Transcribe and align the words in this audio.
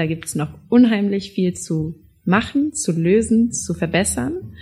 Da 0.00 0.06
gibt 0.06 0.24
es 0.24 0.34
noch 0.34 0.48
unheimlich 0.70 1.32
viel 1.32 1.52
zu 1.52 1.94
machen, 2.24 2.72
zu 2.72 2.90
lösen, 2.90 3.52
zu 3.52 3.74
verbessern. 3.74 4.54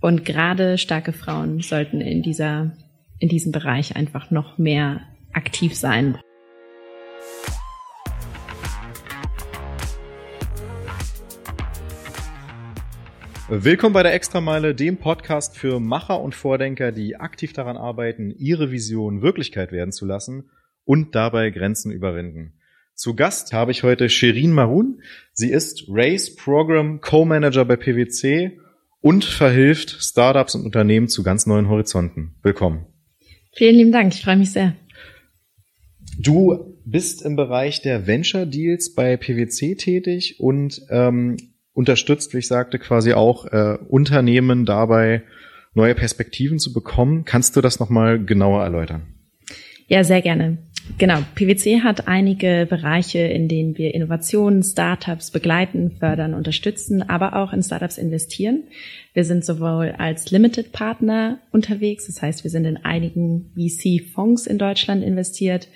Und 0.00 0.24
gerade 0.24 0.78
starke 0.78 1.12
Frauen 1.12 1.58
sollten 1.62 2.00
in 2.00 2.22
dieser, 2.22 2.76
in 3.18 3.28
diesem 3.28 3.50
Bereich 3.50 3.96
einfach 3.96 4.30
noch 4.30 4.56
mehr 4.56 5.00
aktiv 5.32 5.74
sein. 5.74 6.16
Willkommen 13.48 13.94
bei 13.94 14.04
der 14.04 14.14
Extrameile, 14.14 14.76
dem 14.76 14.98
Podcast 14.98 15.58
für 15.58 15.80
Macher 15.80 16.20
und 16.20 16.36
Vordenker, 16.36 16.92
die 16.92 17.16
aktiv 17.16 17.52
daran 17.52 17.76
arbeiten, 17.76 18.30
ihre 18.30 18.70
Vision 18.70 19.22
Wirklichkeit 19.22 19.72
werden 19.72 19.90
zu 19.90 20.06
lassen 20.06 20.50
und 20.84 21.16
dabei 21.16 21.50
Grenzen 21.50 21.90
überwinden. 21.90 22.57
Zu 22.98 23.14
Gast 23.14 23.52
habe 23.52 23.70
ich 23.70 23.84
heute 23.84 24.08
Sherin 24.08 24.50
Marun. 24.50 25.02
Sie 25.32 25.52
ist 25.52 25.84
Race 25.88 26.34
Program 26.34 27.00
Co-Manager 27.00 27.64
bei 27.64 27.76
PwC 27.76 28.58
und 29.00 29.24
verhilft 29.24 29.98
Startups 30.00 30.56
und 30.56 30.64
Unternehmen 30.64 31.06
zu 31.06 31.22
ganz 31.22 31.46
neuen 31.46 31.68
Horizonten. 31.68 32.34
Willkommen. 32.42 32.86
Vielen 33.54 33.76
lieben 33.76 33.92
Dank, 33.92 34.12
ich 34.12 34.22
freue 34.22 34.36
mich 34.36 34.50
sehr. 34.50 34.74
Du 36.18 36.76
bist 36.84 37.24
im 37.24 37.36
Bereich 37.36 37.82
der 37.82 38.08
Venture 38.08 38.46
Deals 38.46 38.92
bei 38.94 39.16
PwC 39.16 39.76
tätig 39.76 40.40
und 40.40 40.82
ähm, 40.90 41.36
unterstützt, 41.74 42.34
wie 42.34 42.38
ich 42.38 42.48
sagte, 42.48 42.80
quasi 42.80 43.12
auch 43.12 43.46
äh, 43.46 43.78
Unternehmen 43.88 44.66
dabei, 44.66 45.22
neue 45.72 45.94
Perspektiven 45.94 46.58
zu 46.58 46.72
bekommen. 46.72 47.24
Kannst 47.24 47.54
du 47.54 47.60
das 47.60 47.78
nochmal 47.78 48.18
genauer 48.24 48.64
erläutern? 48.64 49.17
Ja, 49.88 50.04
sehr 50.04 50.22
gerne. 50.22 50.58
Genau, 50.96 51.18
PwC 51.34 51.80
hat 51.82 52.08
einige 52.08 52.66
Bereiche, 52.68 53.18
in 53.18 53.46
denen 53.48 53.76
wir 53.76 53.94
Innovationen, 53.94 54.62
Startups 54.62 55.30
begleiten, 55.30 55.92
fördern, 55.98 56.34
unterstützen, 56.34 57.08
aber 57.08 57.36
auch 57.36 57.52
in 57.52 57.62
Startups 57.62 57.98
investieren. 57.98 58.64
Wir 59.12 59.24
sind 59.24 59.44
sowohl 59.44 59.94
als 59.98 60.30
Limited 60.30 60.72
Partner 60.72 61.38
unterwegs, 61.52 62.06
das 62.06 62.22
heißt, 62.22 62.42
wir 62.42 62.50
sind 62.50 62.64
in 62.64 62.78
einigen 62.78 63.52
VC-Fonds 63.54 64.46
in 64.46 64.58
Deutschland 64.58 65.04
investiert. 65.04 65.68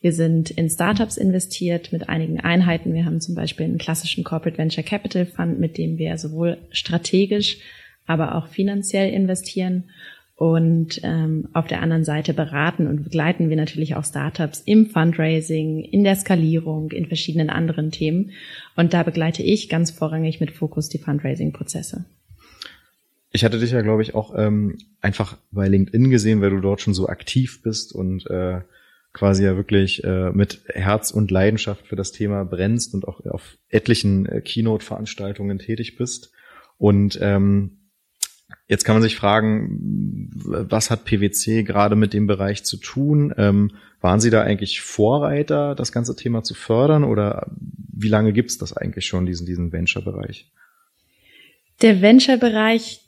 Wir 0.00 0.12
sind 0.12 0.50
in 0.50 0.70
Startups 0.70 1.16
investiert 1.16 1.92
mit 1.92 2.08
einigen 2.08 2.40
Einheiten. 2.40 2.94
Wir 2.94 3.04
haben 3.04 3.20
zum 3.20 3.34
Beispiel 3.34 3.66
einen 3.66 3.78
klassischen 3.78 4.24
Corporate 4.24 4.56
Venture 4.56 4.84
Capital 4.84 5.26
Fund, 5.26 5.58
mit 5.58 5.78
dem 5.78 5.98
wir 5.98 6.16
sowohl 6.16 6.58
strategisch, 6.70 7.58
aber 8.06 8.34
auch 8.34 8.46
finanziell 8.46 9.12
investieren. 9.12 9.84
Und 10.40 11.02
ähm, 11.02 11.48
auf 11.52 11.66
der 11.66 11.82
anderen 11.82 12.02
Seite 12.02 12.32
beraten 12.32 12.86
und 12.86 13.04
begleiten 13.04 13.50
wir 13.50 13.56
natürlich 13.56 13.94
auch 13.94 14.06
Startups 14.06 14.62
im 14.64 14.86
Fundraising, 14.86 15.80
in 15.80 16.02
der 16.02 16.16
Skalierung, 16.16 16.92
in 16.92 17.04
verschiedenen 17.04 17.50
anderen 17.50 17.90
Themen. 17.90 18.30
Und 18.74 18.94
da 18.94 19.02
begleite 19.02 19.42
ich 19.42 19.68
ganz 19.68 19.90
vorrangig 19.90 20.40
mit 20.40 20.50
Fokus 20.52 20.88
die 20.88 20.96
Fundraising-Prozesse. 20.96 22.06
Ich 23.32 23.44
hatte 23.44 23.58
dich 23.58 23.70
ja, 23.70 23.82
glaube 23.82 24.00
ich, 24.00 24.14
auch 24.14 24.32
ähm, 24.34 24.78
einfach 25.02 25.36
bei 25.50 25.68
LinkedIn 25.68 26.08
gesehen, 26.08 26.40
weil 26.40 26.48
du 26.48 26.60
dort 26.60 26.80
schon 26.80 26.94
so 26.94 27.06
aktiv 27.06 27.60
bist 27.62 27.94
und 27.94 28.26
äh, 28.30 28.62
quasi 29.12 29.44
ja 29.44 29.56
wirklich 29.56 30.02
äh, 30.04 30.30
mit 30.30 30.62
Herz 30.68 31.10
und 31.10 31.30
Leidenschaft 31.30 31.86
für 31.86 31.96
das 31.96 32.12
Thema 32.12 32.44
brennst 32.46 32.94
und 32.94 33.06
auch 33.06 33.26
auf 33.26 33.58
etlichen 33.68 34.24
äh, 34.24 34.40
Keynote-Veranstaltungen 34.40 35.58
tätig 35.58 35.96
bist. 35.96 36.32
Und 36.78 37.18
ähm, 37.20 37.79
Jetzt 38.68 38.84
kann 38.84 38.94
man 38.94 39.02
sich 39.02 39.16
fragen, 39.16 40.30
was 40.44 40.90
hat 40.90 41.04
PwC 41.04 41.62
gerade 41.64 41.96
mit 41.96 42.12
dem 42.12 42.26
Bereich 42.26 42.64
zu 42.64 42.76
tun? 42.76 43.34
Ähm, 43.36 43.72
waren 44.00 44.20
Sie 44.20 44.30
da 44.30 44.42
eigentlich 44.42 44.80
Vorreiter, 44.80 45.74
das 45.74 45.92
ganze 45.92 46.16
Thema 46.16 46.42
zu 46.42 46.54
fördern 46.54 47.04
oder 47.04 47.50
wie 47.92 48.08
lange 48.08 48.32
gibt 48.32 48.50
es 48.50 48.58
das 48.58 48.72
eigentlich 48.72 49.06
schon, 49.06 49.26
diesen, 49.26 49.46
diesen 49.46 49.72
Venture-Bereich? 49.72 50.50
Der 51.82 52.00
Venture-Bereich 52.00 53.00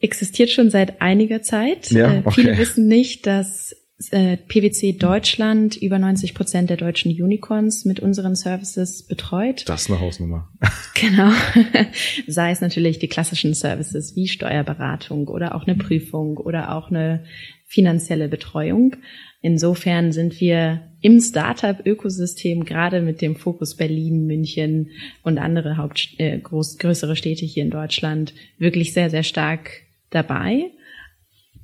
existiert 0.00 0.50
schon 0.50 0.70
seit 0.70 1.00
einiger 1.00 1.42
Zeit. 1.42 1.90
Ja, 1.90 2.12
äh, 2.12 2.22
okay. 2.24 2.42
Viele 2.42 2.58
wissen 2.58 2.86
nicht, 2.86 3.26
dass 3.26 3.74
äh, 4.10 4.36
PwC 4.38 4.92
Deutschland 4.92 5.76
über 5.76 5.98
90 5.98 6.34
Prozent 6.34 6.70
der 6.70 6.78
deutschen 6.78 7.10
Unicorns 7.10 7.84
mit 7.84 8.00
unseren 8.00 8.34
Services 8.34 9.06
betreut. 9.06 9.68
Das 9.68 9.82
ist 9.82 9.90
eine 9.90 10.00
Hausnummer. 10.00 10.48
Genau. 10.94 11.32
Sei 12.26 12.50
es 12.50 12.60
natürlich 12.60 12.98
die 12.98 13.08
klassischen 13.08 13.54
Services 13.54 14.16
wie 14.16 14.28
Steuerberatung 14.28 15.28
oder 15.28 15.54
auch 15.54 15.66
eine 15.66 15.74
Prüfung 15.74 16.36
oder 16.36 16.76
auch 16.76 16.90
eine 16.90 17.24
finanzielle 17.66 18.28
Betreuung. 18.28 18.96
Insofern 19.40 20.12
sind 20.12 20.38
wir 20.42 20.82
im 21.00 21.20
Startup-Ökosystem 21.20 22.66
gerade 22.66 23.00
mit 23.00 23.22
dem 23.22 23.34
Fokus 23.34 23.76
Berlin, 23.76 24.26
München 24.26 24.90
und 25.22 25.38
andere 25.38 25.78
Haupt 25.78 26.10
äh, 26.18 26.38
groß, 26.38 26.76
größere 26.76 27.16
Städte 27.16 27.46
hier 27.46 27.62
in 27.62 27.70
Deutschland 27.70 28.34
wirklich 28.58 28.92
sehr, 28.92 29.08
sehr 29.08 29.22
stark 29.22 29.70
dabei 30.10 30.70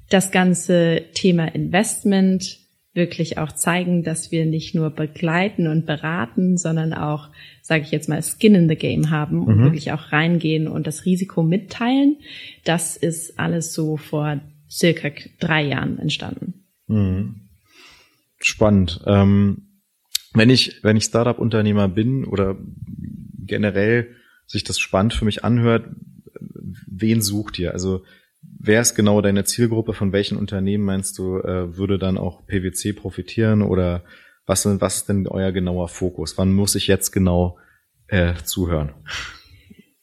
das 0.09 0.31
ganze 0.31 1.05
Thema 1.15 1.47
Investment 1.47 2.59
wirklich 2.97 3.37
auch 3.37 3.53
zeigen, 3.53 4.03
dass 4.03 4.33
wir 4.33 4.47
nicht 4.47 4.75
nur 4.75 4.91
begleiten 4.91 5.67
und 5.67 5.85
beraten, 5.85 6.57
sondern 6.57 6.95
auch, 6.95 7.29
sage 7.61 7.85
ich 7.85 7.91
jetzt 7.91 8.09
mal, 8.09 8.23
Skin 8.23 8.55
in 8.55 8.69
the 8.69 8.75
Game 8.75 9.11
haben 9.11 9.43
und 9.47 9.59
mhm. 9.59 9.65
wirklich 9.65 9.93
auch 9.93 10.13
reingehen 10.13 10.67
und 10.67 10.87
das 10.87 11.05
Risiko 11.05 11.43
mitteilen. 11.43 12.17
Das 12.65 12.97
ist 12.97 13.39
alles 13.39 13.75
so 13.75 13.99
vor 13.99 14.41
circa 14.71 15.11
drei 15.39 15.63
Jahren 15.63 15.99
entstanden. 15.99 16.65
Mhm. 16.87 17.43
Spannend. 18.39 19.03
Ähm, 19.07 19.63
wenn 20.33 20.51
ich 20.51 20.81
wenn 20.83 20.97
ich 20.97 21.05
Startup-Unternehmer 21.05 21.89
bin 21.89 22.25
oder 22.25 22.57
generell 23.47 24.09
sich 24.47 24.65
das 24.65 24.79
spannend 24.79 25.15
für 25.15 25.25
mich 25.25 25.45
anhört, 25.45 25.89
wen 26.87 27.21
sucht 27.21 27.59
ihr? 27.59 27.73
Also 27.73 28.05
Wer 28.59 28.81
ist 28.81 28.95
genau 28.95 29.21
deine 29.21 29.45
Zielgruppe? 29.45 29.93
Von 29.93 30.13
welchen 30.13 30.39
Unternehmen 30.39 30.85
meinst 30.85 31.19
du, 31.19 31.39
äh, 31.39 31.77
würde 31.77 31.99
dann 31.99 32.19
auch 32.19 32.47
PwC 32.47 32.93
profitieren? 32.93 33.63
Oder 33.63 34.03
was, 34.47 34.65
was 34.81 34.97
ist 34.97 35.09
denn 35.09 35.27
euer 35.27 35.53
genauer 35.53 35.89
Fokus? 35.89 36.39
Wann 36.39 36.53
muss 36.53 36.75
ich 36.75 36.87
jetzt 36.87 37.11
genau 37.11 37.59
äh, 38.09 38.35
zuhören? 38.45 38.93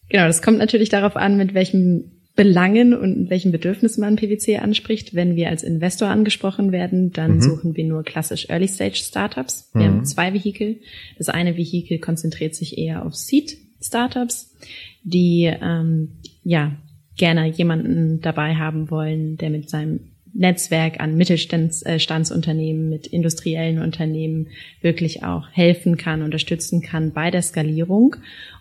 Genau, 0.10 0.28
das 0.28 0.42
kommt 0.42 0.60
natürlich 0.60 0.90
darauf 0.90 1.16
an, 1.16 1.38
mit 1.38 1.54
welchen 1.54 2.24
Belangen 2.36 2.96
und 2.96 3.30
welchen 3.30 3.52
Bedürfnissen 3.52 4.02
man 4.02 4.16
PwC 4.16 4.58
anspricht. 4.58 5.14
Wenn 5.14 5.36
wir 5.36 5.50
als 5.50 5.62
Investor 5.62 6.08
angesprochen 6.08 6.72
werden, 6.72 7.12
dann 7.12 7.36
mhm. 7.36 7.42
suchen 7.42 7.76
wir 7.76 7.84
nur 7.86 8.04
klassisch 8.04 8.50
Early 8.50 8.68
Stage 8.68 8.98
Startups. 8.98 9.70
Wir 9.74 9.84
mhm. 9.84 9.86
haben 9.86 10.06
zwei 10.06 10.34
Vehikel. 10.34 10.80
Das 11.18 11.30
eine 11.30 11.58
Vehikel 11.58 12.00
konzentriert 12.00 12.56
sich 12.56 12.78
eher 12.78 13.06
auf 13.06 13.16
Seed 13.16 13.58
Startups, 13.80 14.56
die 15.04 15.44
ähm, 15.62 16.20
ja 16.44 16.76
gerne 17.18 17.48
jemanden 17.48 18.22
dabei 18.22 18.56
haben 18.56 18.90
wollen, 18.90 19.38
der 19.38 19.50
mit 19.50 19.70
seinem 19.70 20.14
Netzwerk 20.34 21.00
an 21.00 21.16
Mittelstandsunternehmen, 21.16 22.90
mit 22.90 23.06
industriellen 23.06 23.80
Unternehmen 23.80 24.48
wirklich 24.82 25.24
auch 25.24 25.48
helfen 25.52 25.96
kann, 25.96 26.24
unterstützen 26.24 26.82
kann 26.82 27.14
bei 27.14 27.30
der 27.30 27.44
Skalierung 27.44 28.16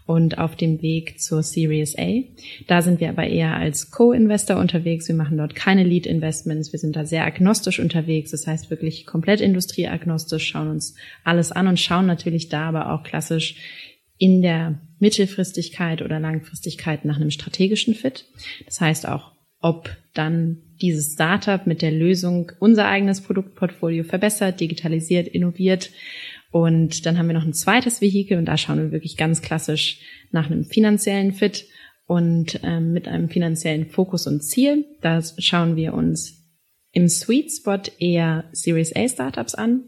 und 0.05 0.37
auf 0.37 0.55
dem 0.55 0.83
Weg 0.83 1.21
zur 1.21 1.43
Series 1.43 1.97
A. 1.99 2.23
Da 2.67 2.83
sind 2.83 3.01
wir 3.01 3.09
aber 3.09 3.27
eher 3.27 3.57
als 3.57 3.91
Co-Investor 3.91 4.59
unterwegs. 4.59 5.09
Wir 5.09 5.15
machen 5.15 5.39
dort 5.39 5.55
keine 5.55 5.85
Lead-Investments. 5.85 6.73
Wir 6.73 6.79
sind 6.79 6.97
da 6.97 7.07
sehr 7.07 7.25
agnostisch 7.25 7.81
unterwegs. 7.81 8.33
Das 8.33 8.47
heißt 8.47 8.71
wirklich 8.71 9.07
komplett 9.07 9.41
industrieagnostisch, 9.41 10.47
schauen 10.47 10.69
uns 10.69 10.97
alles 11.25 11.53
an 11.53 11.69
und 11.69 11.81
schauen 11.81 12.07
natürlich 12.07 12.51
da 12.51 12.69
aber 12.69 12.93
auch 12.93 13.03
klassisch 13.03 13.57
in 14.19 14.43
der 14.43 14.79
Mittelfristigkeit 15.03 16.01
oder 16.01 16.21
Langfristigkeit 16.21 17.05
nach 17.05 17.17
einem 17.17 17.33
strategischen 17.33 17.95
Fit. 17.95 18.25
Das 18.67 18.81
heißt 18.81 19.09
auch, 19.09 19.33
ob 19.61 19.91
dann 20.15 20.59
dieses 20.81 21.15
Startup 21.15 21.67
mit 21.67 21.83
der 21.83 21.91
Lösung 21.91 22.53
unser 22.61 22.87
eigenes 22.87 23.21
Produktportfolio 23.21 24.05
verbessert, 24.05 24.61
digitalisiert, 24.61 25.27
innoviert. 25.27 25.91
Und 26.53 27.05
dann 27.05 27.19
haben 27.19 27.27
wir 27.27 27.35
noch 27.35 27.45
ein 27.45 27.53
zweites 27.53 28.01
Vehikel 28.01 28.39
und 28.39 28.45
da 28.45 28.57
schauen 28.57 28.79
wir 28.79 28.93
wirklich 28.93 29.17
ganz 29.17 29.43
klassisch 29.43 29.99
nach 30.31 30.49
einem 30.49 30.65
finanziellen 30.65 31.33
Fit 31.33 31.67
und 32.07 32.61
ähm, 32.63 32.93
mit 32.93 33.09
einem 33.09 33.29
finanziellen 33.29 33.87
Fokus 33.87 34.29
und 34.29 34.43
Ziel. 34.43 34.85
Da 35.01 35.21
schauen 35.39 35.75
wir 35.75 35.95
uns 35.95 36.45
im 36.93 37.09
Sweet 37.09 37.51
Spot 37.51 37.83
eher 37.99 38.45
Series 38.53 38.95
A 38.95 39.09
Startups 39.09 39.57
an. 39.57 39.85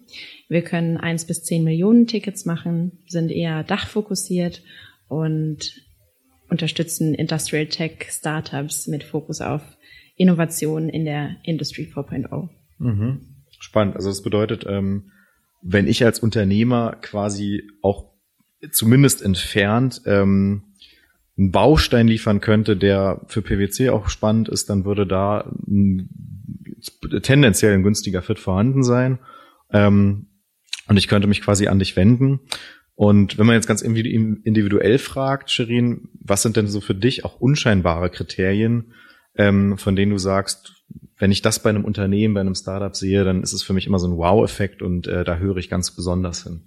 Wir 0.49 0.62
können 0.62 0.97
eins 0.97 1.25
bis 1.25 1.44
zehn 1.44 1.62
Millionen 1.62 2.09
Tickets 2.09 2.47
machen, 2.47 2.99
sind 3.06 3.31
eher 3.31 3.62
dachfokussiert 3.62 4.62
und 5.09 5.81
unterstützen 6.49 7.15
Industrial 7.15 7.67
Tech 7.67 8.06
Startups 8.11 8.87
mit 8.87 9.05
Fokus 9.05 9.41
auf 9.41 9.62
Innovation 10.17 10.89
in 10.89 11.05
der 11.05 11.37
Industry 11.43 11.91
4.0. 11.93 12.49
Mhm. 12.79 13.21
Spannend. 13.59 13.97
Also 13.97 14.09
das 14.09 14.23
bedeutet, 14.23 14.65
ähm, 14.69 15.11
wenn 15.62 15.87
ich 15.87 16.05
als 16.05 16.21
Unternehmer 16.21 16.97
quasi 17.01 17.62
auch 17.83 18.12
zumindest 18.71 19.23
entfernt 19.23 20.03
ähm, 20.06 20.75
einen 21.37 21.51
Baustein 21.51 22.06
liefern 22.06 22.41
könnte, 22.41 22.77
der 22.77 23.23
für 23.27 23.43
PwC 23.43 23.91
auch 23.91 24.09
spannend 24.09 24.49
ist, 24.49 24.71
dann 24.71 24.85
würde 24.85 25.06
da 25.06 25.53
tendenziell 27.23 27.75
ein 27.75 27.83
günstiger 27.83 28.23
Fit 28.23 28.39
vorhanden 28.39 28.85
sein. 28.85 29.19
Ähm, 29.73 30.29
und 30.87 30.97
ich 30.97 31.09
könnte 31.09 31.27
mich 31.27 31.41
quasi 31.41 31.67
an 31.67 31.79
dich 31.79 31.97
wenden. 31.97 32.41
Und 32.96 33.38
wenn 33.38 33.46
man 33.46 33.56
jetzt 33.56 33.67
ganz 33.67 33.82
individuell 33.82 34.99
fragt, 34.99 35.50
Shirin, 35.50 36.08
was 36.20 36.43
sind 36.43 36.56
denn 36.56 36.69
so 36.69 36.81
für 36.81 36.94
dich 36.94 37.25
auch 37.25 37.41
unscheinbare 37.41 38.08
Kriterien, 38.11 38.93
ähm, 39.37 39.79
von 39.79 39.96
denen 39.96 40.12
du 40.12 40.19
sagst, 40.19 40.85
wenn 41.19 41.32
ich 41.32 41.43
das 41.43 41.62
bei 41.62 41.70
einem 41.70 41.85
Unternehmen, 41.85 42.35
bei 42.35 42.41
einem 42.41 42.55
Startup 42.55 42.94
sehe, 42.94 43.25
dann 43.25 43.43
ist 43.43 43.52
es 43.52 43.62
für 43.62 43.73
mich 43.73 43.87
immer 43.87 43.99
so 43.99 44.08
ein 44.08 44.17
Wow-Effekt 44.17 44.82
und 44.82 45.06
äh, 45.06 45.25
da 45.25 45.38
höre 45.38 45.56
ich 45.56 45.70
ganz 45.70 45.94
besonders 45.94 46.44
hin. 46.44 46.62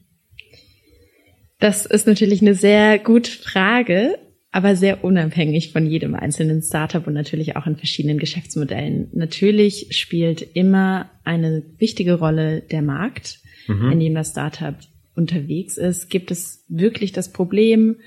Das 1.60 1.86
ist 1.86 2.08
natürlich 2.08 2.42
eine 2.42 2.54
sehr 2.54 3.00
gute 3.00 3.32
Frage, 3.32 4.18
aber 4.52 4.76
sehr 4.76 5.04
unabhängig 5.04 5.72
von 5.72 5.86
jedem 5.86 6.14
einzelnen 6.14 6.62
Startup 6.62 7.06
und 7.06 7.14
natürlich 7.14 7.56
auch 7.56 7.68
in 7.68 7.78
verschiedenen 7.78 8.20
Geschäftsmodellen. 8.20 9.10
Natürlich 9.14 9.88
spielt 9.92 10.42
immer 10.42 11.10
eine 11.24 11.64
wichtige 11.78 12.16
Rolle 12.16 12.62
der 12.62 12.82
Markt, 12.82 13.40
mhm. 13.68 13.92
in 13.92 14.00
dem 14.00 14.16
das 14.16 14.32
Startup 14.32 14.76
unterwegs 15.18 15.78
ist, 15.78 16.10
gibt 16.10 16.32
es 16.32 16.64
wirklich 16.68 17.12
das 17.12 17.32
Problem 17.32 17.98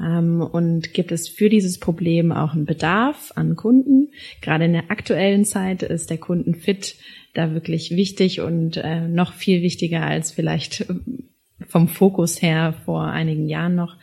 ähm, 0.00 0.40
und 0.40 0.92
gibt 0.92 1.12
es 1.12 1.28
für 1.28 1.48
dieses 1.48 1.78
Problem 1.78 2.32
auch 2.32 2.52
einen 2.52 2.66
Bedarf 2.66 3.32
an 3.34 3.56
Kunden. 3.56 4.08
Gerade 4.40 4.64
in 4.66 4.72
der 4.72 4.90
aktuellen 4.90 5.44
Zeit 5.44 5.82
ist 5.82 6.10
der 6.10 6.18
Kundenfit 6.18 6.96
da 7.34 7.52
wirklich 7.52 7.90
wichtig 7.90 8.40
und 8.40 8.76
äh, 8.78 9.08
noch 9.08 9.32
viel 9.32 9.62
wichtiger 9.62 10.02
als 10.02 10.32
vielleicht 10.32 10.86
vom 11.66 11.88
Fokus 11.88 12.42
her 12.42 12.74
vor 12.84 13.04
einigen 13.04 13.48
Jahren 13.48 13.74
noch. 13.74 13.96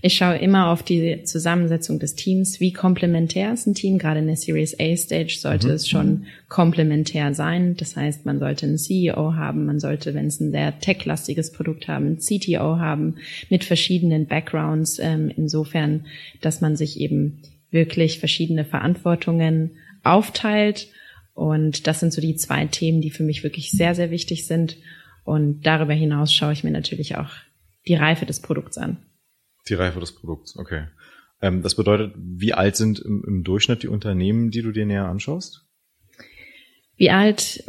Ich 0.00 0.14
schaue 0.14 0.36
immer 0.36 0.68
auf 0.68 0.84
die 0.84 1.24
Zusammensetzung 1.24 1.98
des 1.98 2.14
Teams. 2.14 2.60
Wie 2.60 2.72
komplementär 2.72 3.52
ist 3.52 3.66
ein 3.66 3.74
Team? 3.74 3.98
Gerade 3.98 4.20
in 4.20 4.28
der 4.28 4.36
Series 4.36 4.78
A 4.78 4.96
Stage 4.96 5.36
sollte 5.40 5.68
mhm. 5.68 5.74
es 5.74 5.88
schon 5.88 6.26
komplementär 6.48 7.34
sein. 7.34 7.76
Das 7.76 7.96
heißt, 7.96 8.24
man 8.24 8.38
sollte 8.38 8.66
einen 8.66 8.78
CEO 8.78 9.34
haben, 9.34 9.66
man 9.66 9.80
sollte, 9.80 10.14
wenn 10.14 10.26
es 10.26 10.38
ein 10.38 10.52
sehr 10.52 10.78
tech-lastiges 10.78 11.50
Produkt 11.50 11.88
haben, 11.88 12.06
einen 12.06 12.18
CTO 12.18 12.78
haben 12.78 13.16
mit 13.50 13.64
verschiedenen 13.64 14.26
Backgrounds. 14.26 15.00
Ähm, 15.00 15.32
insofern, 15.36 16.06
dass 16.40 16.60
man 16.60 16.76
sich 16.76 17.00
eben 17.00 17.42
wirklich 17.72 18.20
verschiedene 18.20 18.64
Verantwortungen 18.64 19.72
aufteilt. 20.04 20.88
Und 21.34 21.88
das 21.88 21.98
sind 21.98 22.12
so 22.12 22.20
die 22.20 22.36
zwei 22.36 22.66
Themen, 22.66 23.00
die 23.00 23.10
für 23.10 23.24
mich 23.24 23.42
wirklich 23.42 23.72
sehr, 23.72 23.96
sehr 23.96 24.12
wichtig 24.12 24.46
sind. 24.46 24.76
Und 25.24 25.62
darüber 25.62 25.92
hinaus 25.92 26.32
schaue 26.32 26.52
ich 26.52 26.62
mir 26.62 26.70
natürlich 26.70 27.16
auch 27.16 27.30
die 27.88 27.96
Reife 27.96 28.26
des 28.26 28.40
Produkts 28.40 28.78
an. 28.78 28.98
Die 29.68 29.74
Reife 29.74 30.00
des 30.00 30.12
Produkts, 30.14 30.56
okay. 30.56 30.86
Ähm, 31.40 31.62
das 31.62 31.74
bedeutet, 31.74 32.14
wie 32.16 32.54
alt 32.54 32.76
sind 32.76 32.98
im, 32.98 33.24
im 33.26 33.44
Durchschnitt 33.44 33.82
die 33.82 33.88
Unternehmen, 33.88 34.50
die 34.50 34.62
du 34.62 34.72
dir 34.72 34.86
näher 34.86 35.06
anschaust? 35.06 35.64
Wie 36.96 37.10
alt, 37.10 37.62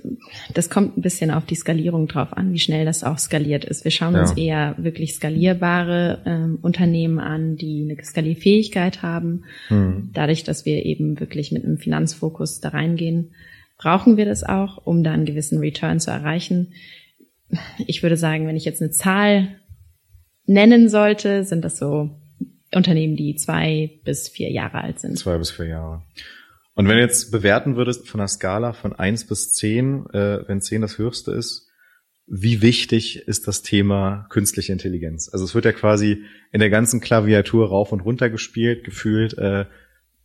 das 0.56 0.72
kommt 0.72 0.98
ein 0.98 1.04
bisschen 1.04 1.30
auf 1.30 1.46
die 1.46 1.54
Skalierung 1.54 2.07
drauf 2.07 2.36
an, 2.36 2.51
wie 2.51 2.57
schnell 2.57 2.84
das 2.84 3.04
auch 3.04 3.19
skaliert 3.19 3.63
ist. 3.63 3.84
Wir 3.84 3.92
schauen 3.92 4.16
ja. 4.16 4.22
uns 4.22 4.31
eher 4.31 4.74
wirklich 4.80 5.13
skalierbare 5.13 6.24
ähm, 6.25 6.57
Unternehmen 6.63 7.19
an, 7.19 7.56
die 7.56 7.88
eine 7.88 8.04
Skalierfähigkeit 8.04 9.04
haben. 9.04 9.45
Hm. 9.68 10.10
Dadurch, 10.13 10.44
dass 10.44 10.66
wir 10.66 10.84
eben 10.84 11.19
wirklich 11.19 11.52
mit 11.52 11.63
einem 11.63 11.78
Finanzfokus 11.78 12.60
da 12.60 12.69
reingehen, 12.69 13.36
brauchen 13.78 14.18
wir 14.18 14.25
das 14.25 14.44
auch, 14.44 14.84
um 14.84 15.04
da 15.04 15.12
einen 15.12 15.25
gewissen 15.25 15.60
Return 15.60 16.00
zu 16.00 16.10
erreichen. 16.10 16.74
Ich 17.86 18.02
würde 18.02 18.18
sagen, 18.18 18.48
wenn 18.48 18.57
ich 18.57 18.66
jetzt 18.66 18.81
eine 18.81 18.90
Zahl 18.90 19.60
nennen 20.50 20.90
sollte, 20.90 21.44
sind 21.44 21.63
das 21.63 21.78
so 21.78 22.10
Unternehmen, 22.74 23.16
die 23.16 23.36
zwei 23.36 24.00
bis 24.04 24.28
vier 24.28 24.51
Jahre 24.51 24.81
alt 24.81 25.00
sind. 25.00 25.18
Zwei 25.18 25.38
bis 25.38 25.51
vier 25.51 25.68
Jahre. 25.68 26.04
Und 26.74 26.88
wenn 26.88 26.96
du 26.96 27.01
jetzt 27.01 27.31
bewerten 27.31 27.75
würdest 27.75 28.07
von 28.07 28.19
einer 28.19 28.28
Skala 28.28 28.74
von 28.74 28.94
eins 28.94 29.28
bis 29.28 29.54
zehn, 29.54 30.06
äh, 30.12 30.48
wenn 30.48 30.62
zehn 30.62 30.81
das 30.81 30.98
höchste 30.98 31.31
ist, 31.31 31.68
wie 32.25 32.62
wichtig 32.62 33.28
ist 33.28 33.48
das 33.48 33.62
Thema 33.62 34.28
künstliche 34.30 34.72
Intelligenz? 34.72 35.30
Also 35.31 35.46
es 35.46 35.56
wird 35.56 35.66
ja 35.66 35.72
quasi 35.72 36.24
in 36.52 36.60
der 36.60 36.69
ganzen 36.69 37.00
Klaviatur 37.00 37.69
rauf 37.69 37.92
und 37.92 38.02
runter 38.02 38.30
gespielt, 38.30 38.84
gefühlt. 38.84 39.38
Äh, 39.38 39.66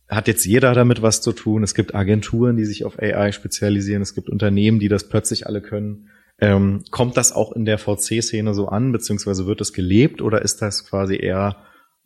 hat 0.07 0.27
jetzt 0.27 0.45
jeder 0.45 0.73
damit 0.73 1.01
was 1.01 1.21
zu 1.21 1.33
tun. 1.33 1.63
Es 1.63 1.73
gibt 1.73 1.95
Agenturen, 1.95 2.57
die 2.57 2.65
sich 2.65 2.85
auf 2.85 2.99
AI 2.99 3.31
spezialisieren. 3.31 4.03
Es 4.03 4.13
gibt 4.13 4.29
Unternehmen, 4.29 4.79
die 4.79 4.87
das 4.87 5.09
plötzlich 5.09 5.47
alle 5.47 5.61
können. 5.61 6.09
Ähm, 6.39 6.83
kommt 6.91 7.15
das 7.15 7.31
auch 7.31 7.53
in 7.53 7.65
der 7.65 7.77
VC-Szene 7.77 8.53
so 8.53 8.67
an, 8.67 8.91
beziehungsweise 8.91 9.45
wird 9.45 9.61
es 9.61 9.71
gelebt 9.71 10.21
oder 10.21 10.41
ist 10.41 10.61
das 10.61 10.85
quasi 10.85 11.15
eher 11.15 11.57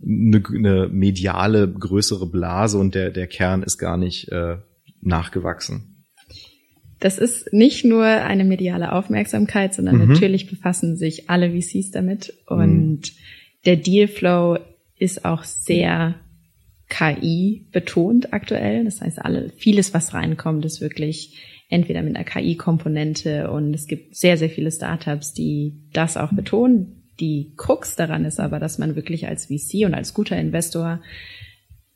eine, 0.01 0.43
eine 0.47 0.87
mediale, 0.89 1.67
größere 1.67 2.27
Blase 2.27 2.77
und 2.77 2.93
der, 2.93 3.09
der 3.09 3.27
Kern 3.27 3.63
ist 3.63 3.77
gar 3.77 3.97
nicht 3.97 4.31
äh, 4.31 4.57
nachgewachsen? 5.01 6.05
Das 6.99 7.17
ist 7.17 7.53
nicht 7.53 7.85
nur 7.85 8.05
eine 8.05 8.43
mediale 8.43 8.91
Aufmerksamkeit, 8.91 9.73
sondern 9.73 9.97
mhm. 9.97 10.09
natürlich 10.09 10.49
befassen 10.49 10.97
sich 10.97 11.29
alle 11.29 11.51
VCs 11.51 11.91
damit 11.91 12.33
und 12.45 12.67
mhm. 12.67 13.01
der 13.65 13.77
Dealflow 13.77 14.59
ist 14.97 15.25
auch 15.25 15.43
sehr 15.43 16.15
KI 16.89 17.67
betont 17.71 18.33
aktuell. 18.33 18.83
Das 18.83 19.01
heißt, 19.01 19.19
alle, 19.19 19.49
vieles, 19.55 19.93
was 19.93 20.13
reinkommt, 20.13 20.65
ist 20.65 20.81
wirklich 20.81 21.37
entweder 21.69 22.01
mit 22.01 22.15
einer 22.15 22.25
KI-Komponente 22.25 23.49
und 23.51 23.73
es 23.73 23.87
gibt 23.87 24.15
sehr, 24.15 24.37
sehr 24.37 24.49
viele 24.49 24.71
Startups, 24.71 25.33
die 25.33 25.73
das 25.93 26.17
auch 26.17 26.33
betonen. 26.33 27.03
Die 27.19 27.53
Krux 27.57 27.95
daran 27.95 28.25
ist 28.25 28.39
aber, 28.39 28.59
dass 28.59 28.79
man 28.79 28.95
wirklich 28.95 29.27
als 29.27 29.45
VC 29.45 29.85
und 29.85 29.93
als 29.93 30.13
guter 30.13 30.37
Investor 30.37 30.99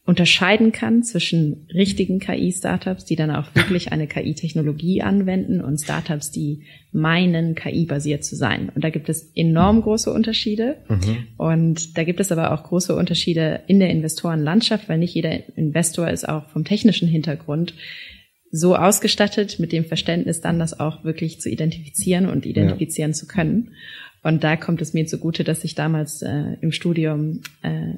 unterscheiden 0.06 0.74
kann 0.74 1.02
zwischen 1.02 1.66
richtigen 1.74 2.20
KI-Startups, 2.20 3.06
die 3.06 3.16
dann 3.16 3.32
auch 3.32 3.56
wirklich 3.56 3.94
eine 3.94 4.06
KI-Technologie 4.06 5.02
anwenden 5.02 5.62
und 5.62 5.80
Startups, 5.80 6.30
die 6.30 6.64
meinen, 6.92 7.56
KI-basiert 7.56 8.26
zu 8.26 8.36
sein. 8.36 8.70
Und 8.76 8.84
da 8.84 8.90
gibt 8.90 9.08
es 9.08 9.32
enorm 9.34 9.82
große 9.82 10.12
Unterschiede. 10.12 10.76
Mhm. 10.90 11.28
Und 11.38 11.98
da 11.98 12.04
gibt 12.04 12.20
es 12.20 12.34
aber 12.34 12.52
auch 12.52 12.64
große 12.64 12.94
Unterschiede 12.94 13.62
in 13.68 13.80
der 13.80 13.92
Investorenlandschaft, 13.92 14.90
weil 14.90 14.98
nicht 14.98 15.16
jeder 15.16 15.48
Investor 15.58 16.10
ist 16.10 16.28
auch 16.28 16.50
vom 16.50 16.66
technischen 16.66 17.08
Hintergrund 17.08 17.74
so 18.56 18.76
ausgestattet 18.76 19.60
mit 19.60 19.72
dem 19.72 19.84
Verständnis, 19.84 20.40
dann 20.40 20.60
das 20.60 20.80
auch 20.80 21.04
wirklich 21.04 21.42
zu 21.42 21.50
identifizieren 21.50 22.28
und 22.28 22.46
identifizieren 22.46 23.10
ja. 23.10 23.16
zu 23.16 23.26
können. 23.26 23.72
Und 24.22 24.44
da 24.44 24.56
kommt 24.58 24.80
es 24.80 24.94
mir 24.94 25.08
zugute, 25.08 25.44
dass 25.44 25.64
ich 25.64 25.74
damals 25.74 26.22
äh, 26.22 26.58
im 26.62 26.72
Studium 26.72 27.42
äh, 27.64 27.96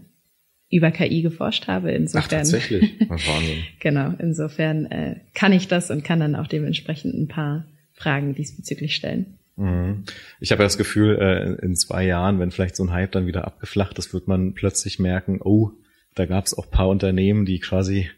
über 0.70 0.92
KI 0.92 1.22
geforscht 1.22 1.68
habe. 1.68 1.92
Insofern, 1.92 2.24
Ach, 2.24 2.30
tatsächlich. 2.30 2.94
Wahnsinn. 3.10 3.64
genau. 3.82 4.14
Insofern 4.18 4.86
äh, 4.86 5.18
kann 5.34 5.52
ich 5.52 5.68
das 5.68 5.92
und 5.92 6.06
kann 6.06 6.22
dann 6.22 6.38
auch 6.38 6.48
dementsprechend 6.48 7.14
ein 7.14 7.28
paar 7.28 7.66
Fragen 7.92 8.34
diesbezüglich 8.34 8.96
stellen. 8.96 9.38
Mhm. 9.58 10.06
Ich 10.40 10.54
habe 10.54 10.64
ja 10.64 10.68
das 10.68 10.78
Gefühl, 10.78 11.18
äh, 11.20 11.66
in 11.66 11.76
zwei 11.76 12.06
Jahren, 12.06 12.40
wenn 12.40 12.52
vielleicht 12.52 12.78
so 12.78 12.86
ein 12.86 12.94
Hype 12.94 13.12
dann 13.12 13.28
wieder 13.28 13.46
abgeflacht 13.46 14.00
ist, 14.00 14.14
wird 14.14 14.30
man 14.30 14.54
plötzlich 14.54 15.00
merken, 15.00 15.42
oh, 15.44 15.72
da 16.14 16.26
gab 16.26 16.46
es 16.46 16.58
auch 16.58 16.72
paar 16.72 16.88
Unternehmen, 16.88 17.46
die 17.46 17.60
quasi 17.60 18.10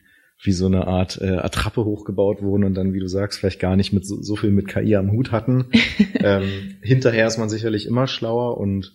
wie 0.42 0.52
so 0.52 0.68
eine 0.68 0.88
Art 0.88 1.20
äh, 1.22 1.38
Attrappe 1.38 1.84
hochgebaut 1.84 2.42
wurden 2.42 2.64
und 2.64 2.76
dann, 2.76 2.94
wie 2.94 3.00
du 3.00 3.08
sagst, 3.08 3.40
vielleicht 3.40 3.60
gar 3.60 3.76
nicht 3.76 3.92
mit 3.94 4.06
so, 4.06 4.22
so 4.22 4.36
viel 4.36 4.52
mit 4.52 4.68
KI 4.68 4.96
am 4.96 5.12
Hut 5.12 5.32
hatten. 5.32 5.66
ähm, 6.20 6.78
hinterher 6.82 7.28
ist 7.28 7.38
man 7.38 7.50
sicherlich 7.50 7.88
immer 7.88 8.08
schlauer 8.08 8.58
und 8.58 8.94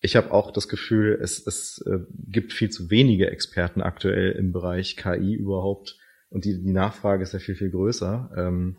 ich 0.00 0.16
habe 0.16 0.32
auch 0.32 0.50
das 0.50 0.68
Gefühl, 0.68 1.18
es, 1.22 1.46
es 1.46 1.84
äh, 1.86 1.98
gibt 2.28 2.52
viel 2.52 2.70
zu 2.70 2.90
wenige 2.90 3.30
Experten 3.30 3.82
aktuell 3.82 4.32
im 4.32 4.52
Bereich 4.52 4.96
KI 4.96 5.34
überhaupt 5.34 5.96
und 6.30 6.44
die, 6.44 6.60
die 6.60 6.72
Nachfrage 6.72 7.22
ist 7.22 7.34
ja 7.34 7.38
viel, 7.38 7.54
viel 7.54 7.70
größer. 7.70 8.30
Ähm, 8.36 8.76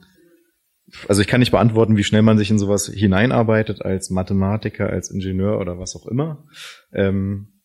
also 1.08 1.22
ich 1.22 1.28
kann 1.28 1.40
nicht 1.40 1.52
beantworten, 1.52 1.96
wie 1.96 2.04
schnell 2.04 2.22
man 2.22 2.38
sich 2.38 2.52
in 2.52 2.60
sowas 2.60 2.88
hineinarbeitet 2.88 3.82
als 3.82 4.10
Mathematiker, 4.10 4.90
als 4.90 5.12
Ingenieur 5.12 5.60
oder 5.60 5.80
was 5.80 5.96
auch 5.96 6.08
immer. 6.08 6.46
Ähm, 6.92 7.61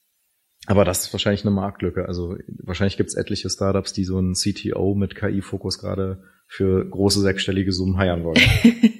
aber 0.66 0.84
das 0.84 1.04
ist 1.06 1.12
wahrscheinlich 1.12 1.44
eine 1.44 1.52
Marktlücke. 1.52 2.06
Also 2.06 2.36
wahrscheinlich 2.58 2.96
gibt 2.96 3.08
es 3.08 3.14
etliche 3.14 3.48
Startups, 3.48 3.92
die 3.92 4.04
so 4.04 4.18
einen 4.18 4.34
CTO 4.34 4.94
mit 4.94 5.14
KI-Fokus 5.14 5.78
gerade 5.78 6.22
für 6.48 6.88
große 6.88 7.20
sechsstellige 7.20 7.72
Summen 7.72 7.96
heiern 7.98 8.24
wollen. 8.24 8.40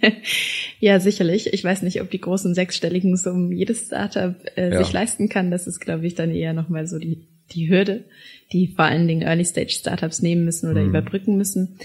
ja, 0.80 0.98
sicherlich. 1.00 1.52
Ich 1.52 1.62
weiß 1.62 1.82
nicht, 1.82 2.00
ob 2.00 2.10
die 2.10 2.20
großen 2.20 2.54
sechsstelligen 2.54 3.16
Summen 3.16 3.52
jedes 3.52 3.86
Startup 3.86 4.34
äh, 4.56 4.70
ja. 4.70 4.78
sich 4.78 4.92
leisten 4.92 5.28
kann. 5.28 5.50
Das 5.50 5.66
ist, 5.66 5.80
glaube 5.80 6.06
ich, 6.06 6.14
dann 6.14 6.30
eher 6.30 6.52
nochmal 6.52 6.86
so 6.86 6.98
die, 6.98 7.28
die 7.52 7.68
Hürde, 7.68 8.04
die 8.52 8.68
vor 8.68 8.84
allen 8.84 9.06
Dingen 9.06 9.22
Early-Stage-Startups 9.22 10.22
nehmen 10.22 10.44
müssen 10.44 10.70
oder 10.70 10.82
mhm. 10.82 10.88
überbrücken 10.88 11.36
müssen. 11.36 11.78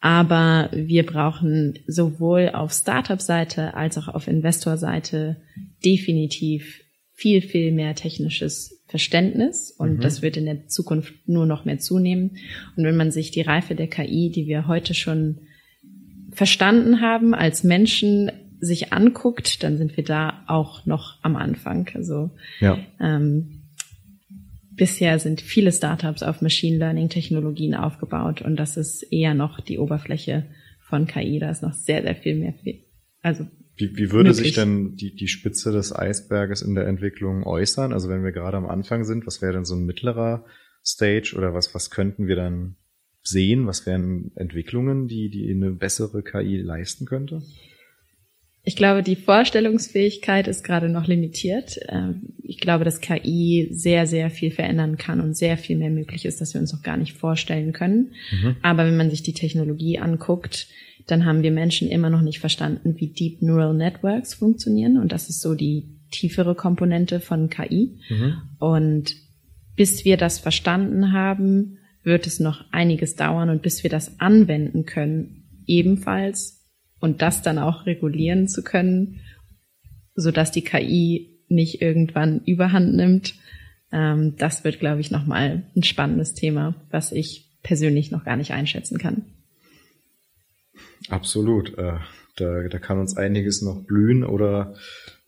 Aber 0.00 0.70
wir 0.72 1.04
brauchen 1.04 1.78
sowohl 1.86 2.50
auf 2.50 2.72
Startup-Seite 2.72 3.74
als 3.74 3.96
auch 3.98 4.08
auf 4.08 4.28
Investor-Seite 4.28 5.36
definitiv 5.84 6.82
viel, 7.16 7.40
viel 7.40 7.72
mehr 7.72 7.94
technisches 7.94 8.84
Verständnis 8.88 9.70
und 9.70 9.96
mhm. 9.96 10.00
das 10.00 10.20
wird 10.20 10.36
in 10.36 10.44
der 10.44 10.68
Zukunft 10.68 11.14
nur 11.26 11.46
noch 11.46 11.64
mehr 11.64 11.78
zunehmen. 11.78 12.36
Und 12.76 12.84
wenn 12.84 12.96
man 12.96 13.10
sich 13.10 13.30
die 13.30 13.40
Reife 13.40 13.74
der 13.74 13.88
KI, 13.88 14.30
die 14.30 14.46
wir 14.46 14.68
heute 14.68 14.92
schon 14.92 15.38
verstanden 16.30 17.00
haben, 17.00 17.34
als 17.34 17.64
Menschen 17.64 18.30
sich 18.60 18.92
anguckt, 18.92 19.62
dann 19.62 19.78
sind 19.78 19.96
wir 19.96 20.04
da 20.04 20.44
auch 20.46 20.84
noch 20.84 21.18
am 21.22 21.36
Anfang. 21.36 21.88
Also 21.94 22.30
ja. 22.60 22.78
ähm, 23.00 23.62
bisher 24.72 25.18
sind 25.18 25.40
viele 25.40 25.72
Startups 25.72 26.22
auf 26.22 26.42
Machine 26.42 26.76
Learning 26.76 27.08
Technologien 27.08 27.74
aufgebaut 27.74 28.42
und 28.42 28.56
das 28.56 28.76
ist 28.76 29.02
eher 29.02 29.32
noch 29.32 29.60
die 29.60 29.78
Oberfläche 29.78 30.44
von 30.80 31.06
KI. 31.06 31.38
Da 31.38 31.50
ist 31.50 31.62
noch 31.62 31.72
sehr, 31.72 32.02
sehr 32.02 32.14
viel 32.14 32.36
mehr, 32.36 32.54
also 33.22 33.46
Wie, 33.76 33.96
wie 33.96 34.10
würde 34.10 34.30
möglich. 34.30 34.46
sich 34.46 34.54
denn 34.54 34.96
die, 34.96 35.14
die 35.14 35.28
Spitze 35.28 35.70
des 35.70 35.94
Eisberges 35.94 36.62
in 36.62 36.74
der 36.74 36.86
Entwicklung 36.86 37.44
äußern? 37.44 37.92
Also 37.92 38.08
wenn 38.08 38.24
wir 38.24 38.32
gerade 38.32 38.56
am 38.56 38.66
Anfang 38.66 39.04
sind, 39.04 39.26
was 39.26 39.42
wäre 39.42 39.52
denn 39.52 39.64
so 39.64 39.74
ein 39.74 39.84
mittlerer 39.84 40.44
Stage 40.84 41.34
oder 41.36 41.52
was, 41.52 41.74
was 41.74 41.90
könnten 41.90 42.26
wir 42.26 42.36
dann 42.36 42.76
sehen? 43.22 43.66
Was 43.66 43.86
wären 43.86 44.30
Entwicklungen, 44.36 45.08
die, 45.08 45.28
die 45.28 45.50
eine 45.50 45.72
bessere 45.72 46.22
KI 46.22 46.58
leisten 46.58 47.04
könnte? 47.04 47.42
Ich 48.68 48.74
glaube, 48.74 49.04
die 49.04 49.14
Vorstellungsfähigkeit 49.14 50.48
ist 50.48 50.64
gerade 50.64 50.88
noch 50.88 51.06
limitiert. 51.06 51.78
Ähm, 51.88 52.34
ich 52.42 52.58
glaube, 52.58 52.84
dass 52.84 53.00
KI 53.00 53.68
sehr, 53.70 54.06
sehr 54.08 54.28
viel 54.30 54.50
verändern 54.50 54.96
kann 54.96 55.20
und 55.20 55.36
sehr 55.36 55.56
viel 55.56 55.76
mehr 55.76 55.90
möglich 55.90 56.24
ist, 56.24 56.40
dass 56.40 56.52
wir 56.52 56.60
uns 56.60 56.72
noch 56.72 56.82
gar 56.82 56.96
nicht 56.96 57.12
vorstellen 57.12 57.72
können. 57.72 58.14
Mhm. 58.32 58.56
Aber 58.62 58.84
wenn 58.84 58.96
man 58.96 59.10
sich 59.10 59.22
die 59.22 59.34
Technologie 59.34 59.98
anguckt, 60.00 60.66
dann 61.06 61.24
haben 61.24 61.42
wir 61.42 61.52
Menschen 61.52 61.88
immer 61.88 62.10
noch 62.10 62.22
nicht 62.22 62.40
verstanden, 62.40 62.96
wie 62.98 63.08
Deep 63.08 63.42
Neural 63.42 63.74
Networks 63.74 64.34
funktionieren. 64.34 64.98
Und 64.98 65.12
das 65.12 65.28
ist 65.28 65.40
so 65.40 65.54
die 65.54 66.00
tiefere 66.10 66.54
Komponente 66.54 67.20
von 67.20 67.48
KI. 67.48 68.00
Mhm. 68.08 68.34
Und 68.58 69.14
bis 69.76 70.04
wir 70.04 70.16
das 70.16 70.38
verstanden 70.38 71.12
haben, 71.12 71.78
wird 72.02 72.26
es 72.26 72.40
noch 72.40 72.64
einiges 72.72 73.14
dauern. 73.14 73.50
Und 73.50 73.62
bis 73.62 73.82
wir 73.82 73.90
das 73.90 74.20
anwenden 74.20 74.84
können, 74.84 75.44
ebenfalls 75.66 76.64
und 77.00 77.22
das 77.22 77.42
dann 77.42 77.58
auch 77.58 77.86
regulieren 77.86 78.48
zu 78.48 78.62
können, 78.62 79.20
so 80.14 80.30
dass 80.30 80.50
die 80.50 80.62
KI 80.62 81.40
nicht 81.48 81.82
irgendwann 81.82 82.40
Überhand 82.44 82.94
nimmt. 82.94 83.34
Ähm, 83.92 84.34
das 84.38 84.64
wird, 84.64 84.80
glaube 84.80 85.00
ich, 85.00 85.12
nochmal 85.12 85.64
ein 85.76 85.82
spannendes 85.84 86.34
Thema, 86.34 86.74
was 86.90 87.12
ich 87.12 87.58
persönlich 87.62 88.10
noch 88.10 88.24
gar 88.24 88.36
nicht 88.36 88.52
einschätzen 88.52 88.98
kann. 88.98 89.26
Absolut. 91.08 91.76
Äh, 91.78 91.98
da, 92.36 92.68
da 92.68 92.78
kann 92.78 93.00
uns 93.00 93.16
einiges 93.16 93.62
noch 93.62 93.82
blühen 93.84 94.24
oder 94.24 94.74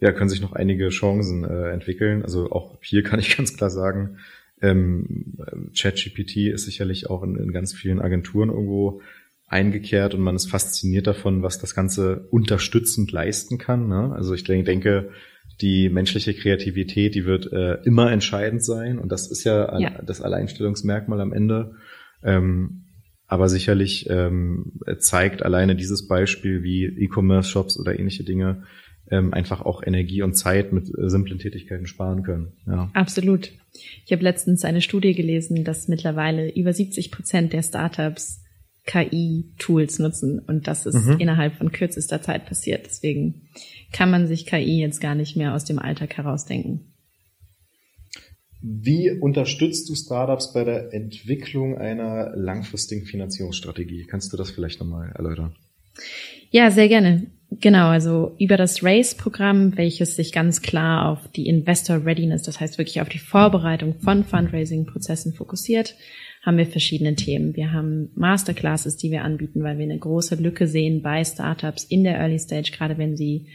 ja, 0.01 0.13
können 0.13 0.31
sich 0.31 0.41
noch 0.41 0.53
einige 0.53 0.91
Chancen 0.91 1.45
äh, 1.45 1.71
entwickeln. 1.71 2.23
Also 2.23 2.51
auch 2.51 2.79
hier 2.83 3.03
kann 3.03 3.19
ich 3.19 3.37
ganz 3.37 3.57
klar 3.57 3.71
sagen, 3.71 4.19
ähm, 4.61 5.39
ChatGPT 5.77 6.49
ist 6.49 6.65
sicherlich 6.65 7.09
auch 7.09 7.23
in, 7.23 7.37
in 7.37 7.53
ganz 7.53 7.73
vielen 7.73 8.01
Agenturen 8.01 8.51
irgendwo 8.51 9.01
eingekehrt 9.47 10.15
und 10.15 10.21
man 10.21 10.37
ist 10.37 10.51
fasziniert 10.51 11.07
davon, 11.07 11.43
was 11.43 11.59
das 11.59 11.75
Ganze 11.75 12.27
unterstützend 12.31 13.13
leisten 13.13 13.57
kann. 13.57 13.89
Ne? 13.89 14.13
Also 14.15 14.35
ich 14.35 14.45
denke, 14.45 15.11
die 15.61 15.89
menschliche 15.89 16.35
Kreativität, 16.35 17.15
die 17.15 17.25
wird 17.25 17.51
äh, 17.53 17.75
immer 17.85 18.13
entscheidend 18.13 18.63
sein 18.63 18.99
und 18.99 19.11
das 19.11 19.31
ist 19.31 19.45
ja, 19.45 19.79
ja. 19.79 20.03
das 20.03 20.21
Alleinstellungsmerkmal 20.21 21.21
am 21.21 21.33
Ende. 21.33 21.77
Ähm, 22.23 22.85
aber 23.29 23.49
sicherlich 23.49 24.09
ähm, 24.09 24.73
zeigt 24.99 25.43
alleine 25.43 25.77
dieses 25.77 26.09
Beispiel 26.09 26.63
wie 26.63 26.85
E-Commerce-Shops 26.85 27.79
oder 27.79 27.99
ähnliche 27.99 28.25
Dinge 28.25 28.65
ähm, 29.11 29.33
einfach 29.33 29.61
auch 29.61 29.83
Energie 29.83 30.23
und 30.23 30.35
Zeit 30.35 30.73
mit 30.73 30.89
äh, 30.89 31.09
simplen 31.09 31.39
Tätigkeiten 31.39 31.87
sparen 31.87 32.23
können. 32.23 32.53
Ja. 32.67 32.91
Absolut. 32.95 33.53
Ich 34.05 34.13
habe 34.13 34.23
letztens 34.23 34.65
eine 34.65 34.81
Studie 34.81 35.15
gelesen, 35.15 35.65
dass 35.65 35.89
mittlerweile 35.89 36.51
über 36.51 36.73
70 36.73 37.11
Prozent 37.11 37.53
der 37.53 37.63
Startups 37.63 38.43
KI-Tools 38.87 39.99
nutzen 39.99 40.39
und 40.39 40.67
das 40.67 40.87
ist 40.87 41.07
mhm. 41.07 41.19
innerhalb 41.19 41.57
von 41.57 41.71
kürzester 41.71 42.23
Zeit 42.23 42.47
passiert. 42.47 42.87
Deswegen 42.87 43.49
kann 43.93 44.11
man 44.11 44.27
sich 44.27 44.47
KI 44.47 44.81
jetzt 44.81 45.01
gar 45.01 45.15
nicht 45.15 45.37
mehr 45.37 45.55
aus 45.55 45.65
dem 45.65 45.79
Alltag 45.79 46.17
herausdenken. 46.17 46.95
Wie 48.61 49.11
unterstützt 49.11 49.89
du 49.89 49.95
Startups 49.95 50.53
bei 50.53 50.65
der 50.65 50.93
Entwicklung 50.93 51.79
einer 51.79 52.35
langfristigen 52.35 53.07
Finanzierungsstrategie? 53.07 54.07
Kannst 54.07 54.33
du 54.33 54.37
das 54.37 54.51
vielleicht 54.51 54.81
nochmal 54.81 55.13
erläutern? 55.15 55.55
Ja, 56.51 56.71
sehr 56.71 56.89
gerne. 56.89 57.27
Genau, 57.51 57.89
also 57.89 58.35
über 58.39 58.57
das 58.57 58.83
RACE-Programm, 58.83 59.77
welches 59.77 60.17
sich 60.17 60.33
ganz 60.33 60.61
klar 60.61 61.09
auf 61.09 61.29
die 61.29 61.47
Investor 61.47 62.05
Readiness, 62.05 62.43
das 62.43 62.61
heißt 62.61 62.79
wirklich 62.79 63.01
auf 63.01 63.09
die 63.09 63.19
Vorbereitung 63.19 63.95
von 64.01 64.25
Fundraising-Prozessen 64.25 65.35
fokussiert, 65.35 65.95
haben 66.45 66.59
wir 66.59 66.67
verschiedene 66.67 67.15
Themen. 67.15 67.57
Wir 67.57 67.73
haben 67.73 68.11
Masterclasses, 68.15 68.97
die 68.97 69.11
wir 69.11 69.23
anbieten, 69.23 69.63
weil 69.63 69.79
wir 69.79 69.85
eine 69.85 69.99
große 69.99 70.35
Lücke 70.37 70.67
sehen 70.67 71.03
bei 71.03 71.25
Startups 71.25 71.85
in 71.85 72.05
der 72.05 72.19
Early 72.19 72.39
Stage, 72.39 72.73
gerade 72.77 72.99
wenn 72.99 73.17
sie 73.17 73.47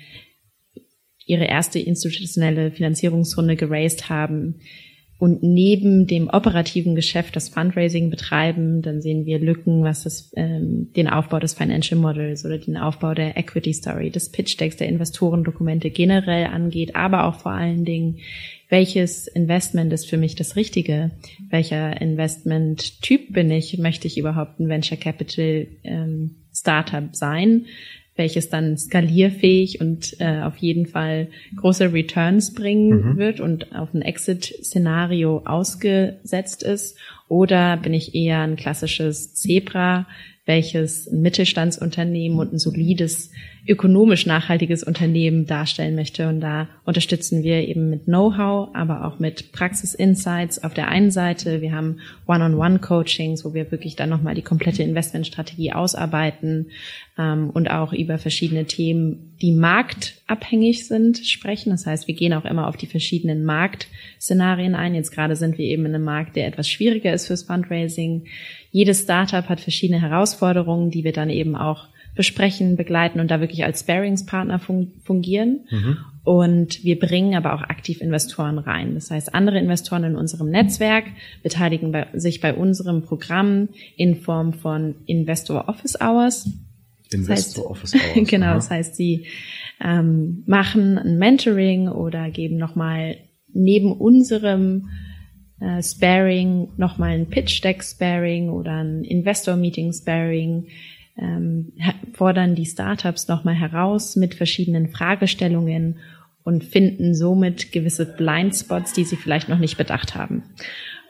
ihre 1.26 1.46
erste 1.46 1.80
institutionelle 1.80 2.72
Finanzierungsrunde 2.72 3.56
geraced 3.56 4.10
haben 4.10 4.60
und 5.24 5.42
neben 5.42 6.06
dem 6.06 6.28
operativen 6.28 6.96
Geschäft 6.96 7.38
das 7.38 7.48
Fundraising 7.48 8.10
betreiben, 8.10 8.82
dann 8.82 9.02
sehen 9.02 9.26
wir 9.26 9.40
Lücken, 9.40 9.82
was 9.82 10.04
das, 10.04 10.34
ähm, 10.36 10.92
den 10.98 11.08
Aufbau 11.08 11.40
des 11.40 11.54
Financial 11.54 11.98
Models 11.98 12.44
oder 12.44 12.58
den 12.58 12.76
Aufbau 12.76 13.14
der 13.14 13.38
Equity 13.38 13.74
Story, 13.74 14.10
des 14.10 14.34
Pitch 14.34 14.60
Decks, 14.60 14.76
der 14.76 14.90
Investorendokumente 14.90 15.92
generell 15.92 16.48
angeht, 16.48 16.98
aber 16.98 17.24
auch 17.24 17.36
vor 17.36 17.54
allen 17.54 17.86
Dingen 17.86 18.18
welches 18.68 19.28
Investment 19.28 19.94
ist 19.94 20.10
für 20.10 20.18
mich 20.18 20.36
das 20.36 20.58
Richtige? 20.58 21.12
Welcher 21.50 22.02
Investment-Typ 22.02 23.32
bin 23.32 23.50
ich? 23.50 23.78
Möchte 23.78 24.08
ich 24.08 24.18
überhaupt 24.18 24.60
ein 24.60 24.68
Venture 24.68 24.98
Capital 24.98 25.68
ähm, 25.86 26.36
Startup 26.54 27.16
sein? 27.16 27.68
Welches 28.16 28.50
dann 28.50 28.78
skalierfähig 28.78 29.82
und 29.82 30.20
äh, 30.20 30.42
auf 30.42 30.58
jeden 30.58 30.86
Fall 30.86 31.30
große 31.56 31.94
Returns 31.94 32.54
bringen 32.54 33.14
mhm. 33.14 33.18
wird 33.18 33.40
und 33.40 33.76
auf 33.76 33.94
ein 33.94 34.02
Exit-Szenario 34.02 35.42
ausgesetzt 35.46 36.64
ist? 36.64 36.98
Oder 37.28 37.78
bin 37.78 37.94
ich 37.94 38.14
eher 38.14 38.42
ein 38.42 38.56
klassisches 38.56 39.34
Zebra, 39.34 40.06
welches 40.46 41.08
ein 41.08 41.22
Mittelstandsunternehmen 41.22 42.38
und 42.38 42.52
ein 42.54 42.60
solides, 42.60 43.32
ökonomisch 43.66 44.26
nachhaltiges 44.26 44.84
Unternehmen 44.84 45.46
darstellen 45.46 45.96
möchte. 45.96 46.28
Und 46.28 46.42
da 46.42 46.68
unterstützen 46.84 47.44
wir 47.44 47.66
eben 47.66 47.90
mit 47.90 48.06
Know-how, 48.06 48.70
aber 48.74 49.06
auch 49.06 49.20
mit 49.20 49.54
Praxis-Insights 49.54 50.62
auf 50.62 50.74
der 50.74 50.90
einen 50.90 51.12
Seite. 51.12 51.62
Wir 51.62 51.72
haben 51.72 52.00
One-on-One-Coachings, 52.28 53.46
wo 53.46 53.54
wir 53.54 53.72
wirklich 53.72 53.96
dann 53.96 54.10
nochmal 54.10 54.36
die 54.36 54.42
komplette 54.42 54.84
Investmentstrategie 54.84 55.72
ausarbeiten 55.72 56.72
ähm, 57.18 57.50
und 57.52 57.72
auch 57.72 57.94
über 57.94 58.18
verschiedene 58.18 58.66
Themen, 58.66 59.38
die 59.42 59.54
marktabhängig 59.54 60.86
sind, 60.88 61.20
sprechen. 61.20 61.70
Das 61.70 61.86
heißt, 61.86 62.10
wir 62.10 62.16
gehen 62.16 62.34
auch 62.34 62.44
immer 62.44 62.68
auf 62.68 62.76
die 62.76 62.88
verschiedenen 62.88 63.46
Marktszenarien 63.46 64.76
ein. 64.76 64.94
Jetzt 64.94 65.12
gerade 65.12 65.38
sind 65.38 65.58
wir 65.58 65.66
eben 65.66 65.86
in 65.86 65.96
einem 65.96 66.04
Markt, 66.04 66.36
der 66.36 66.48
etwas 66.48 66.68
schwieriger 66.70 67.14
ist 67.14 67.28
fürs 67.28 67.44
Fundraising. 67.44 68.26
Jedes 68.74 69.04
Startup 69.04 69.48
hat 69.48 69.62
verschiedene 69.62 70.02
Herausforderungen, 70.02 70.90
die 70.90 71.04
wir 71.04 71.14
dann 71.14 71.30
eben 71.30 71.56
auch 71.56 71.86
besprechen, 72.16 72.76
begleiten 72.76 73.20
und 73.20 73.30
da 73.30 73.40
wirklich 73.40 73.64
als 73.64 73.82
Sparingspartner 73.82 74.60
fungieren. 74.60 75.62
Mhm. 75.70 75.98
Und 76.24 76.84
wir 76.84 76.98
bringen 76.98 77.36
aber 77.36 77.54
auch 77.54 77.62
aktiv 77.62 78.02
Investoren 78.02 78.58
rein. 78.58 78.96
Das 78.96 79.12
heißt, 79.12 79.36
andere 79.36 79.60
Investoren 79.60 80.04
in 80.06 80.16
unserem 80.16 80.50
Netzwerk 80.50 81.06
beteiligen 81.44 81.92
bei, 81.92 82.08
sich 82.14 82.42
bei 82.42 82.56
unserem 82.56 83.04
Programm 83.04 83.70
in 83.96 84.16
Form 84.16 84.54
von 84.54 84.96
Investor 85.06 85.70
Office 85.70 86.02
Hours. 86.02 86.50
Investor 87.12 87.70
Office 87.70 87.94
Hours. 87.94 88.28
genau, 88.28 88.48
Aha. 88.48 88.56
das 88.56 88.72
heißt, 88.72 88.96
sie 88.96 89.28
ähm, 89.80 90.42
machen 90.48 90.98
ein 90.98 91.20
Mentoring 91.20 91.90
oder 91.90 92.32
geben 92.32 92.58
nochmal 92.58 93.18
neben 93.54 93.92
unserem 93.92 94.90
äh, 95.64 95.82
Sparing, 95.82 96.70
nochmal 96.78 97.12
ein 97.12 97.28
Pitch 97.28 97.64
Deck 97.64 97.84
Sparing 97.84 98.50
oder 98.50 98.84
ein 98.84 99.04
Investor 99.04 99.56
Meeting 99.56 99.94
Sparing, 99.94 100.68
ähm, 101.18 101.72
fordern 102.14 102.56
die 102.56 102.66
Startups 102.66 103.28
nochmal 103.28 103.56
heraus 103.56 104.16
mit 104.16 104.36
verschiedenen 104.36 104.90
Fragestellungen 104.90 106.00
und 106.44 106.64
finden 106.64 107.16
somit 107.16 107.72
gewisse 107.72 108.06
Blindspots, 108.06 108.94
die 108.94 109.06
sie 109.06 109.16
vielleicht 109.16 109.48
noch 109.48 109.60
nicht 109.60 109.78
bedacht 109.78 110.16
haben. 110.16 110.44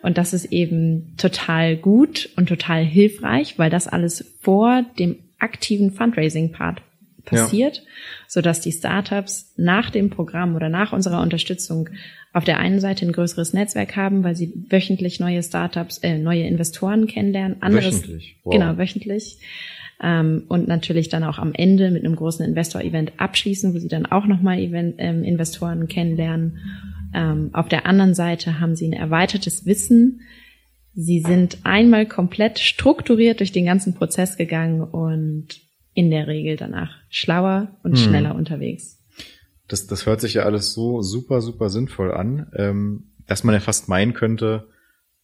Und 0.04 0.18
das 0.18 0.34
ist 0.34 0.46
eben 0.52 1.16
total 1.18 1.78
gut 1.78 2.30
und 2.36 2.50
total 2.50 2.84
hilfreich, 2.84 3.58
weil 3.58 3.70
das 3.70 3.88
alles 3.88 4.36
vor 4.42 4.84
dem 5.00 5.16
aktiven 5.40 5.92
Fundraising-Part 5.92 6.82
passiert, 7.26 7.78
ja. 7.78 7.84
so 8.28 8.42
dass 8.42 8.60
die 8.62 8.72
Startups 8.72 9.54
nach 9.58 9.90
dem 9.90 10.10
Programm 10.10 10.56
oder 10.56 10.70
nach 10.70 10.94
unserer 10.94 11.22
Unterstützung 11.22 11.90
auf 12.34 12.44
der 12.44 12.58
einen 12.58 12.80
Seite 12.80 13.06
ein 13.06 13.12
größeres 13.12 13.54
Netzwerk 13.54 13.96
haben, 13.96 14.24
weil 14.24 14.36
sie 14.36 14.54
wöchentlich 14.70 15.20
neue 15.20 15.44
Startups, 15.44 16.00
äh, 16.00 16.18
neue 16.18 16.48
Investoren 16.48 17.08
kennenlernen. 17.08 17.62
Anderes, 17.62 18.02
wöchentlich. 18.02 18.38
Wow. 18.44 18.54
Genau, 18.54 18.78
wöchentlich. 18.78 19.38
Ähm, 20.02 20.44
und 20.50 20.68
natürlich 20.68 21.10
dann 21.10 21.24
auch 21.24 21.38
am 21.38 21.54
Ende 21.54 21.92
mit 21.92 22.04
einem 22.04 22.16
großen 22.16 22.46
Investor-Event 22.46 23.14
abschließen, 23.18 23.74
wo 23.74 23.80
sie 23.80 23.88
dann 23.88 24.08
auch 24.08 24.26
nochmal 24.26 24.60
Event, 24.60 24.96
ähm, 24.98 25.24
Investoren 25.24 25.88
kennenlernen. 25.88 26.58
Ähm, 27.14 27.52
auf 27.54 27.70
der 27.70 27.86
anderen 27.86 28.16
Seite 28.16 28.60
haben 28.60 28.76
sie 28.76 28.88
ein 28.88 28.94
erweitertes 28.94 29.66
Wissen. 29.68 30.22
Sie 30.96 31.22
sind 31.22 31.60
einmal 31.64 32.08
komplett 32.08 32.60
strukturiert 32.60 33.40
durch 33.40 33.52
den 33.52 33.66
ganzen 33.66 33.94
Prozess 33.94 34.38
gegangen 34.38 34.82
und 34.82 35.62
in 35.94 36.10
der 36.10 36.28
Regel 36.28 36.56
danach 36.58 36.92
schlauer 37.10 37.78
und 37.84 37.98
hm. 37.98 37.98
schneller 37.98 38.36
unterwegs 38.36 39.04
das, 39.68 39.88
das 39.88 40.06
hört 40.06 40.22
sich 40.22 40.36
ja 40.36 40.44
alles 40.44 40.74
so 40.74 41.02
super, 41.02 41.42
super 41.42 41.70
sinnvoll 41.70 42.12
an, 42.12 42.48
ähm, 42.56 43.12
dass 43.26 43.44
man 43.44 43.56
ja 43.56 43.62
fast 43.62 43.90
meinen 43.90 44.14
könnte, 44.14 44.68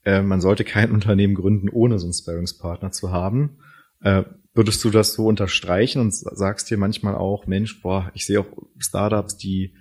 äh, 0.06 0.22
man 0.22 0.42
sollte 0.42 0.64
kein 0.64 0.92
Unternehmen 0.94 1.36
gründen, 1.36 1.70
ohne 1.70 2.00
so 2.00 2.06
einen 2.06 2.14
Sparringspartner 2.14 2.92
zu 2.92 3.12
haben. 3.12 3.60
Äh, 4.02 4.24
Würdest 4.56 4.84
du 4.84 4.90
das 4.90 5.14
so 5.14 5.28
unterstreichen 5.28 6.02
und 6.02 6.14
sagst 6.14 6.70
dir 6.70 6.78
manchmal 6.78 7.16
auch, 7.16 7.46
Mensch, 7.46 7.82
boah, 7.82 8.12
ich 8.16 8.26
sehe 8.26 8.40
auch 8.40 8.48
Startups, 8.80 9.38
die 9.38 9.76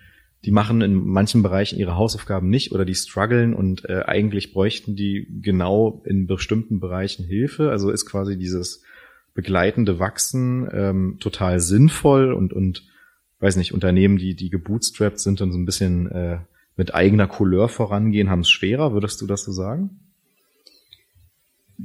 die 0.45 0.53
machen 0.53 0.83
in 0.83 0.95
manchen 0.95 1.43
Bereichen 1.43 1.81
ihre 1.81 1.97
Hausaufgaben 1.97 2.49
nicht 2.49 2.71
oder 2.71 2.85
die 2.85 2.95
strugglen 2.95 3.55
und 3.55 3.87
äh, 3.87 4.03
eigentlich 4.05 4.53
bräuchten 4.53 4.95
die 4.95 5.27
genau 5.43 6.03
in 6.05 6.29
bestimmten 6.29 6.79
Bereichen 6.79 7.25
Hilfe. 7.25 7.71
Also 7.71 7.91
ist 7.91 8.07
quasi 8.07 8.39
dieses 8.39 8.85
begleitende 9.39 10.01
Wachsen 10.01 10.69
ähm, 10.73 11.17
total 11.21 11.61
sinnvoll 11.61 12.33
und 12.33 12.53
und 12.53 12.83
weiß 13.39 13.55
nicht 13.55 13.73
Unternehmen, 13.73 14.19
die 14.19 14.35
die 14.35 14.51
gebootstrapped 14.51 15.21
sind 15.21 15.41
und 15.41 15.53
so 15.53 15.59
ein 15.59 15.65
bisschen 15.65 16.11
äh, 16.11 16.39
mit 16.77 16.93
eigener 16.93 17.29
Couleur 17.29 17.69
vorangehen, 17.69 18.31
haben 18.31 18.41
es 18.41 18.51
schwerer. 18.51 18.93
Würdest 18.95 19.21
du 19.21 19.29
das 19.29 19.45
so 19.45 19.53
sagen? 19.53 19.91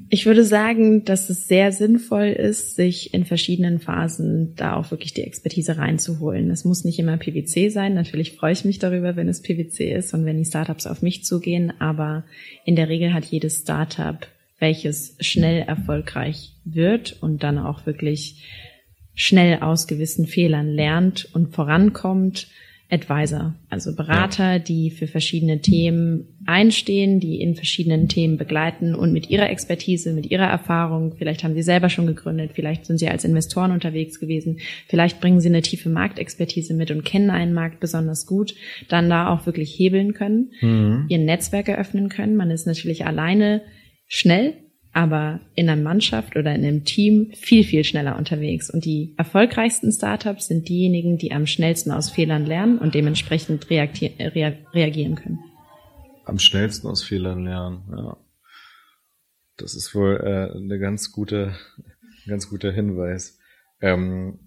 Ich 0.09 0.25
würde 0.25 0.43
sagen, 0.43 1.05
dass 1.05 1.29
es 1.29 1.47
sehr 1.47 1.71
sinnvoll 1.71 2.29
ist, 2.29 2.75
sich 2.75 3.13
in 3.13 3.23
verschiedenen 3.23 3.77
Phasen 3.77 4.55
da 4.55 4.75
auch 4.75 4.89
wirklich 4.89 5.13
die 5.13 5.21
Expertise 5.21 5.77
reinzuholen. 5.77 6.49
Es 6.49 6.65
muss 6.65 6.83
nicht 6.83 6.97
immer 6.97 7.17
PwC 7.17 7.69
sein. 7.69 7.93
Natürlich 7.93 8.35
freue 8.35 8.53
ich 8.53 8.65
mich 8.65 8.79
darüber, 8.79 9.15
wenn 9.15 9.29
es 9.29 9.43
PwC 9.43 9.93
ist 9.93 10.15
und 10.15 10.25
wenn 10.25 10.39
die 10.39 10.45
Startups 10.45 10.87
auf 10.87 11.03
mich 11.03 11.23
zugehen. 11.23 11.71
Aber 11.79 12.23
in 12.65 12.75
der 12.75 12.89
Regel 12.89 13.13
hat 13.13 13.25
jedes 13.25 13.57
Startup, 13.57 14.17
welches 14.63 15.17
schnell 15.19 15.61
erfolgreich 15.61 16.53
wird 16.63 17.21
und 17.21 17.43
dann 17.43 17.59
auch 17.59 17.85
wirklich 17.85 18.41
schnell 19.13 19.59
aus 19.59 19.87
gewissen 19.87 20.25
Fehlern 20.25 20.69
lernt 20.69 21.27
und 21.33 21.53
vorankommt, 21.53 22.47
Advisor, 22.89 23.55
also 23.69 23.93
Berater, 23.93 24.59
die 24.59 24.89
für 24.89 25.07
verschiedene 25.07 25.59
Themen 25.59 26.37
einstehen, 26.45 27.19
die 27.19 27.41
in 27.41 27.55
verschiedenen 27.55 28.07
Themen 28.07 28.37
begleiten 28.37 28.95
und 28.95 29.11
mit 29.11 29.29
ihrer 29.29 29.49
Expertise, 29.49 30.13
mit 30.13 30.31
ihrer 30.31 30.45
Erfahrung, 30.45 31.15
vielleicht 31.17 31.43
haben 31.43 31.55
sie 31.55 31.63
selber 31.63 31.89
schon 31.89 32.07
gegründet, 32.07 32.51
vielleicht 32.53 32.85
sind 32.85 32.99
sie 32.99 33.09
als 33.09 33.25
Investoren 33.25 33.71
unterwegs 33.71 34.19
gewesen, 34.19 34.59
vielleicht 34.87 35.19
bringen 35.19 35.41
sie 35.41 35.49
eine 35.49 35.63
tiefe 35.63 35.89
Marktexpertise 35.89 36.73
mit 36.73 36.89
und 36.91 37.03
kennen 37.03 37.31
einen 37.31 37.53
Markt 37.53 37.81
besonders 37.81 38.27
gut, 38.27 38.55
dann 38.87 39.09
da 39.09 39.27
auch 39.27 39.45
wirklich 39.45 39.77
hebeln 39.77 40.13
können, 40.13 40.51
mhm. 40.61 41.05
ihr 41.09 41.17
Netzwerk 41.17 41.67
eröffnen 41.67 42.07
können. 42.07 42.37
Man 42.37 42.51
ist 42.51 42.67
natürlich 42.67 43.05
alleine 43.05 43.61
schnell, 44.07 44.55
aber 44.91 45.39
in 45.55 45.69
einer 45.69 45.81
Mannschaft 45.81 46.35
oder 46.35 46.53
in 46.53 46.63
einem 46.63 46.85
Team 46.85 47.31
viel, 47.33 47.63
viel 47.63 47.83
schneller 47.83 48.15
unterwegs. 48.17 48.69
Und 48.69 48.85
die 48.85 49.15
erfolgreichsten 49.17 49.91
Startups 49.91 50.47
sind 50.47 50.69
diejenigen, 50.69 51.17
die 51.17 51.31
am 51.31 51.47
schnellsten 51.47 51.91
aus 51.91 52.11
Fehlern 52.11 52.45
lernen 52.45 52.77
und 52.77 52.93
dementsprechend 52.93 53.69
reagieren 53.69 55.15
können. 55.15 55.39
Am 56.25 56.39
schnellsten 56.39 56.87
aus 56.87 57.03
Fehlern 57.03 57.43
lernen, 57.43 57.83
ja. 57.89 58.17
Das 59.57 59.75
ist 59.75 59.93
wohl 59.93 60.17
äh, 60.23 60.57
eine 60.57 60.79
ganz 60.79 61.11
gute, 61.11 61.55
ganz 62.27 62.49
guter 62.49 62.71
Hinweis. 62.71 63.39
Ähm, 63.81 64.39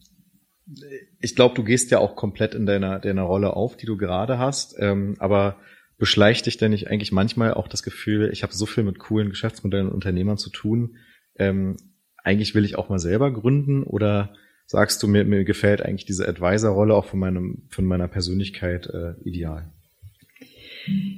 ich 1.20 1.36
glaube, 1.36 1.54
du 1.54 1.62
gehst 1.62 1.90
ja 1.90 1.98
auch 1.98 2.16
komplett 2.16 2.54
in 2.54 2.66
deiner, 2.66 2.98
deiner 2.98 3.22
Rolle 3.22 3.54
auf, 3.54 3.76
die 3.76 3.86
du 3.86 3.96
gerade 3.96 4.38
hast. 4.38 4.74
Ähm, 4.78 5.16
aber 5.18 5.58
beschleicht 5.98 6.46
dich 6.46 6.58
denn 6.58 6.72
nicht 6.72 6.88
eigentlich 6.88 7.12
manchmal 7.12 7.54
auch 7.54 7.68
das 7.68 7.82
Gefühl, 7.82 8.30
ich 8.32 8.42
habe 8.42 8.52
so 8.52 8.66
viel 8.66 8.84
mit 8.84 8.98
coolen 8.98 9.30
Geschäftsmodellen 9.30 9.88
und 9.88 9.94
Unternehmern 9.94 10.38
zu 10.38 10.50
tun, 10.50 10.96
ähm, 11.38 11.76
eigentlich 12.22 12.54
will 12.54 12.64
ich 12.64 12.76
auch 12.76 12.88
mal 12.88 12.98
selber 12.98 13.32
gründen 13.32 13.82
oder 13.82 14.34
sagst 14.66 15.02
du 15.02 15.08
mir, 15.08 15.24
mir 15.24 15.44
gefällt 15.44 15.80
eigentlich 15.80 16.06
diese 16.06 16.28
Advisor-Rolle 16.28 16.94
auch 16.94 17.06
von 17.06 17.20
meinem, 17.20 17.68
von 17.70 17.84
meiner 17.84 18.08
Persönlichkeit 18.08 18.86
äh, 18.86 19.14
ideal? 19.24 19.70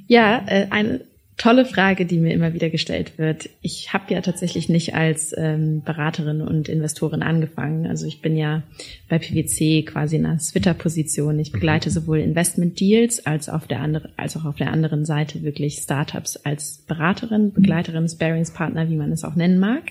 Ja, 0.06 0.44
äh, 0.46 0.66
eine 0.70 1.04
tolle 1.38 1.64
Frage, 1.64 2.04
die 2.04 2.18
mir 2.18 2.34
immer 2.34 2.52
wieder 2.52 2.68
gestellt 2.68 3.16
wird. 3.16 3.48
Ich 3.62 3.92
habe 3.92 4.12
ja 4.12 4.20
tatsächlich 4.20 4.68
nicht 4.68 4.94
als 4.94 5.32
ähm, 5.38 5.82
Beraterin 5.84 6.40
und 6.40 6.68
Investorin 6.68 7.22
angefangen. 7.22 7.86
Also 7.86 8.06
ich 8.06 8.20
bin 8.20 8.36
ja 8.36 8.64
bei 9.08 9.18
PwC 9.18 9.84
quasi 9.84 10.16
in 10.16 10.26
einer 10.26 10.38
Twitter-Position. 10.38 11.38
Ich 11.38 11.52
begleite 11.52 11.90
sowohl 11.90 12.18
Investment-Deals 12.18 13.24
als, 13.24 13.48
auf 13.48 13.68
der 13.68 13.80
andere, 13.80 14.10
als 14.16 14.36
auch 14.36 14.44
auf 14.44 14.56
der 14.56 14.72
anderen 14.72 15.04
Seite 15.04 15.42
wirklich 15.42 15.76
Startups 15.76 16.36
als 16.36 16.84
Beraterin, 16.88 17.52
Begleiterin, 17.52 18.08
Sparingspartner, 18.08 18.90
wie 18.90 18.96
man 18.96 19.12
es 19.12 19.22
auch 19.22 19.36
nennen 19.36 19.60
mag. 19.60 19.84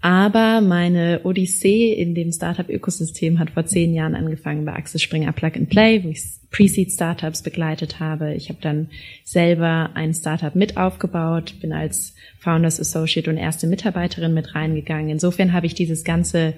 Aber 0.00 0.60
meine 0.60 1.22
Odyssee 1.24 1.92
in 1.92 2.14
dem 2.14 2.30
Startup-Ökosystem 2.30 3.38
hat 3.38 3.50
vor 3.50 3.66
zehn 3.66 3.94
Jahren 3.94 4.14
angefangen 4.14 4.64
bei 4.64 4.74
Axel 4.74 5.00
Springer 5.00 5.32
Plug 5.32 5.52
and 5.56 5.68
Play, 5.68 6.04
wo 6.04 6.10
ich 6.10 6.22
Pre-Seed-Startups 6.50 7.42
begleitet 7.42 7.98
habe. 7.98 8.34
Ich 8.34 8.48
habe 8.48 8.60
dann 8.60 8.88
selber 9.24 9.90
ein 9.94 10.14
Startup 10.14 10.54
mit 10.54 10.76
aufgebaut, 10.76 11.54
bin 11.60 11.72
als 11.72 12.14
Founders 12.38 12.78
Associate 12.78 13.28
und 13.28 13.36
erste 13.36 13.66
Mitarbeiterin 13.66 14.34
mit 14.34 14.54
reingegangen. 14.54 15.08
Insofern 15.08 15.52
habe 15.52 15.66
ich 15.66 15.74
dieses 15.74 16.04
ganze 16.04 16.54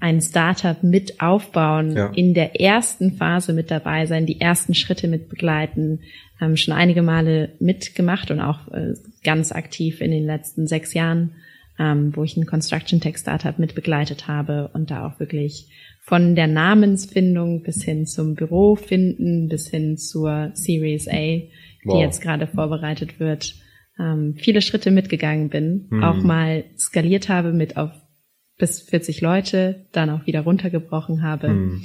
ein 0.00 0.22
Startup 0.22 0.82
mit 0.82 1.20
aufbauen, 1.20 1.94
ja. 1.94 2.06
in 2.14 2.32
der 2.32 2.58
ersten 2.58 3.12
Phase 3.12 3.52
mit 3.52 3.70
dabei 3.70 4.06
sein, 4.06 4.24
die 4.24 4.40
ersten 4.40 4.74
Schritte 4.74 5.08
mit 5.08 5.28
begleiten, 5.28 6.00
ähm, 6.40 6.56
schon 6.56 6.72
einige 6.72 7.02
Male 7.02 7.50
mitgemacht 7.60 8.30
und 8.30 8.40
auch 8.40 8.66
äh, 8.72 8.94
ganz 9.22 9.52
aktiv 9.52 10.00
in 10.00 10.10
den 10.10 10.24
letzten 10.24 10.66
sechs 10.66 10.94
Jahren 10.94 11.32
ähm, 11.80 12.14
wo 12.14 12.22
ich 12.22 12.36
ein 12.36 12.46
Construction 12.46 13.00
Tech 13.00 13.16
Startup 13.16 13.58
mit 13.58 13.74
begleitet 13.74 14.28
habe 14.28 14.70
und 14.74 14.90
da 14.90 15.06
auch 15.06 15.18
wirklich 15.18 15.68
von 16.02 16.34
der 16.34 16.46
Namensfindung 16.46 17.62
bis 17.62 17.82
hin 17.82 18.06
zum 18.06 18.34
Büro 18.34 18.76
finden, 18.76 19.48
bis 19.48 19.68
hin 19.68 19.96
zur 19.96 20.50
Series 20.52 21.08
A, 21.08 21.12
die 21.12 21.48
wow. 21.84 22.02
jetzt 22.02 22.20
gerade 22.20 22.46
vorbereitet 22.46 23.18
wird, 23.18 23.54
ähm, 23.98 24.34
viele 24.36 24.60
Schritte 24.60 24.90
mitgegangen 24.90 25.48
bin, 25.48 25.86
mhm. 25.88 26.04
auch 26.04 26.22
mal 26.22 26.64
skaliert 26.76 27.30
habe 27.30 27.52
mit 27.52 27.78
auf 27.78 27.90
bis 28.58 28.82
40 28.82 29.22
Leute, 29.22 29.86
dann 29.92 30.10
auch 30.10 30.26
wieder 30.26 30.42
runtergebrochen 30.42 31.22
habe. 31.22 31.48
Mhm. 31.48 31.82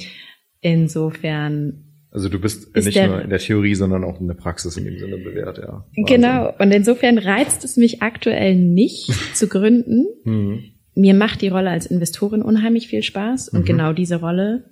Insofern 0.60 1.95
also 2.16 2.30
du 2.30 2.40
bist 2.40 2.74
nicht 2.74 2.96
der, 2.96 3.08
nur 3.10 3.22
in 3.22 3.30
der 3.30 3.40
Theorie, 3.40 3.76
sondern 3.76 4.06
auch 4.06 4.22
in 4.22 4.28
der 4.28 4.36
Praxis 4.36 4.78
in 4.78 4.86
dem 4.86 4.98
Sinne 4.98 5.18
bewährt, 5.18 5.58
ja. 5.58 5.84
Wahnsinn. 5.84 6.06
Genau. 6.06 6.54
Und 6.58 6.72
insofern 6.72 7.18
reizt 7.18 7.66
es 7.66 7.76
mich 7.76 8.02
aktuell 8.02 8.56
nicht 8.56 9.12
zu 9.36 9.50
gründen. 9.50 10.06
Mhm. 10.24 10.64
Mir 10.96 11.14
macht 11.14 11.42
die 11.42 11.50
Rolle 11.50 11.72
als 11.72 11.86
Investorin 11.86 12.42
unheimlich 12.42 12.88
viel 12.88 13.04
Spaß 13.04 13.50
und 13.50 13.62
mhm. 13.62 13.66
genau 13.66 13.92
diese 13.92 14.22
Rolle 14.22 14.64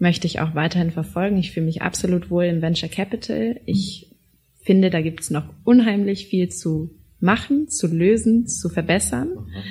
möchte 0.00 0.26
ich 0.26 0.40
auch 0.40 0.56
weiterhin 0.56 0.90
verfolgen. 0.90 1.36
Ich 1.36 1.52
fühle 1.52 1.66
mich 1.66 1.80
absolut 1.80 2.28
wohl 2.28 2.46
im 2.46 2.60
Venture 2.60 2.88
Capital. 2.88 3.60
Ich 3.66 4.10
finde, 4.64 4.90
da 4.90 5.00
gibt 5.00 5.20
es 5.20 5.30
noch 5.30 5.44
unheimlich 5.62 6.26
viel 6.26 6.48
zu 6.48 6.90
machen, 7.20 7.68
zu 7.68 7.86
lösen, 7.86 8.48
zu 8.48 8.68
verbessern. 8.68 9.28
Mhm. 9.28 9.62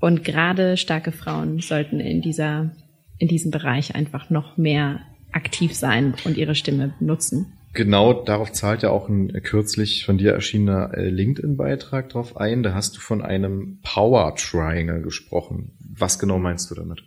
Und 0.00 0.24
gerade 0.24 0.78
starke 0.78 1.12
Frauen 1.12 1.60
sollten 1.60 2.00
in 2.00 2.22
dieser, 2.22 2.74
in 3.18 3.28
diesem 3.28 3.50
Bereich 3.50 3.94
einfach 3.94 4.30
noch 4.30 4.56
mehr 4.56 5.00
aktiv 5.32 5.74
sein 5.74 6.14
und 6.24 6.36
ihre 6.36 6.54
Stimme 6.54 6.94
nutzen. 7.00 7.52
Genau, 7.74 8.12
darauf 8.12 8.52
zahlt 8.52 8.82
ja 8.82 8.90
auch 8.90 9.08
ein 9.08 9.32
kürzlich 9.42 10.04
von 10.04 10.18
dir 10.18 10.32
erschienener 10.32 10.92
äh, 10.94 11.08
LinkedIn-Beitrag 11.08 12.10
drauf 12.10 12.36
ein. 12.36 12.62
Da 12.62 12.74
hast 12.74 12.96
du 12.96 13.00
von 13.00 13.22
einem 13.22 13.80
Power 13.82 14.34
Triangle 14.36 15.00
gesprochen. 15.00 15.72
Was 15.96 16.18
genau 16.18 16.38
meinst 16.38 16.70
du 16.70 16.74
damit? 16.74 17.02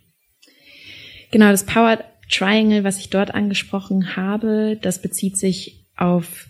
Genau, 1.30 1.50
das 1.50 1.64
Power 1.64 1.98
Triangle, 2.28 2.82
was 2.82 2.98
ich 2.98 3.10
dort 3.10 3.32
angesprochen 3.32 4.16
habe, 4.16 4.76
das 4.82 5.00
bezieht 5.00 5.36
sich 5.36 5.86
auf 5.96 6.48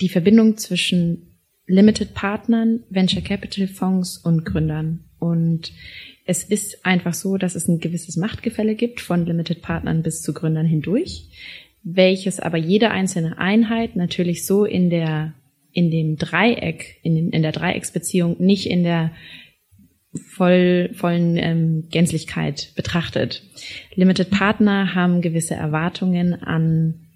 die 0.00 0.08
Verbindung 0.08 0.56
zwischen 0.56 1.38
Limited 1.66 2.14
Partnern, 2.14 2.84
Venture 2.88 3.22
Capital 3.22 3.68
Fonds 3.68 4.16
und 4.18 4.44
Gründern. 4.44 5.04
Und 5.18 5.72
es 6.24 6.44
ist 6.44 6.84
einfach 6.84 7.14
so, 7.14 7.36
dass 7.36 7.54
es 7.54 7.68
ein 7.68 7.80
gewisses 7.80 8.16
Machtgefälle 8.16 8.74
gibt 8.74 9.00
von 9.00 9.26
Limited 9.26 9.62
Partnern 9.62 10.02
bis 10.02 10.22
zu 10.22 10.32
Gründern 10.32 10.66
hindurch, 10.66 11.24
welches 11.82 12.40
aber 12.40 12.58
jede 12.58 12.90
einzelne 12.90 13.38
Einheit 13.38 13.96
natürlich 13.96 14.46
so 14.46 14.64
in 14.64 14.90
der 14.90 15.34
in 15.72 15.90
dem 15.90 16.16
Dreieck, 16.16 16.96
in, 17.02 17.14
den, 17.14 17.30
in 17.30 17.42
der 17.42 17.52
Dreiecksbeziehung 17.52 18.36
nicht 18.40 18.68
in 18.68 18.82
der 18.82 19.12
voll, 20.14 20.90
vollen 20.94 21.36
ähm, 21.36 21.84
Gänzlichkeit 21.90 22.72
betrachtet. 22.74 23.44
Limited 23.94 24.30
Partner 24.30 24.94
haben 24.94 25.20
gewisse 25.20 25.54
Erwartungen 25.54 26.34
an 26.34 27.06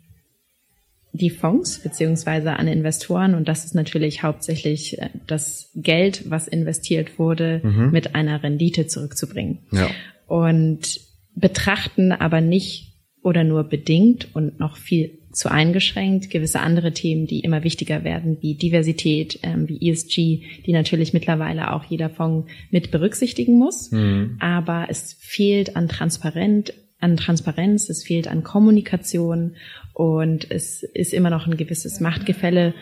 die 1.14 1.30
Fonds 1.30 1.78
beziehungsweise 1.78 2.54
an 2.54 2.66
Investoren 2.66 3.34
und 3.34 3.46
das 3.46 3.64
ist 3.64 3.74
natürlich 3.74 4.24
hauptsächlich 4.24 5.00
äh, 5.00 5.10
das 5.28 5.70
Geld, 5.76 6.28
was 6.28 6.48
investiert 6.48 7.20
wurde, 7.20 7.60
mhm. 7.62 7.90
mit 7.92 8.16
einer 8.16 8.42
Rendite 8.42 8.88
zurückzubringen. 8.88 9.60
Ja. 9.70 9.88
Und 10.26 11.00
betrachten 11.36 12.10
aber 12.10 12.40
nicht 12.40 12.96
oder 13.22 13.44
nur 13.44 13.64
bedingt 13.64 14.34
und 14.34 14.58
noch 14.58 14.76
viel 14.76 15.18
zu 15.30 15.50
eingeschränkt 15.50 16.30
gewisse 16.30 16.60
andere 16.60 16.92
Themen, 16.92 17.26
die 17.26 17.40
immer 17.40 17.64
wichtiger 17.64 18.04
werden, 18.04 18.38
wie 18.40 18.54
Diversität, 18.54 19.38
ähm, 19.42 19.68
wie 19.68 19.88
ESG, 19.88 20.42
die 20.66 20.72
natürlich 20.72 21.12
mittlerweile 21.12 21.72
auch 21.72 21.84
jeder 21.84 22.10
Fonds 22.10 22.50
mit 22.70 22.90
berücksichtigen 22.90 23.58
muss. 23.58 23.90
Mhm. 23.92 24.36
Aber 24.40 24.86
es 24.90 25.16
fehlt 25.20 25.76
an 25.76 25.88
Transparenz, 25.88 26.72
an 27.00 27.16
Transparenz, 27.16 27.90
es 27.90 28.04
fehlt 28.04 28.28
an 28.28 28.42
Kommunikation 28.42 29.56
und 29.92 30.50
es 30.50 30.82
ist 30.82 31.12
immer 31.12 31.30
noch 31.30 31.46
ein 31.46 31.56
gewisses 31.56 32.00
Machtgefälle, 32.00 32.74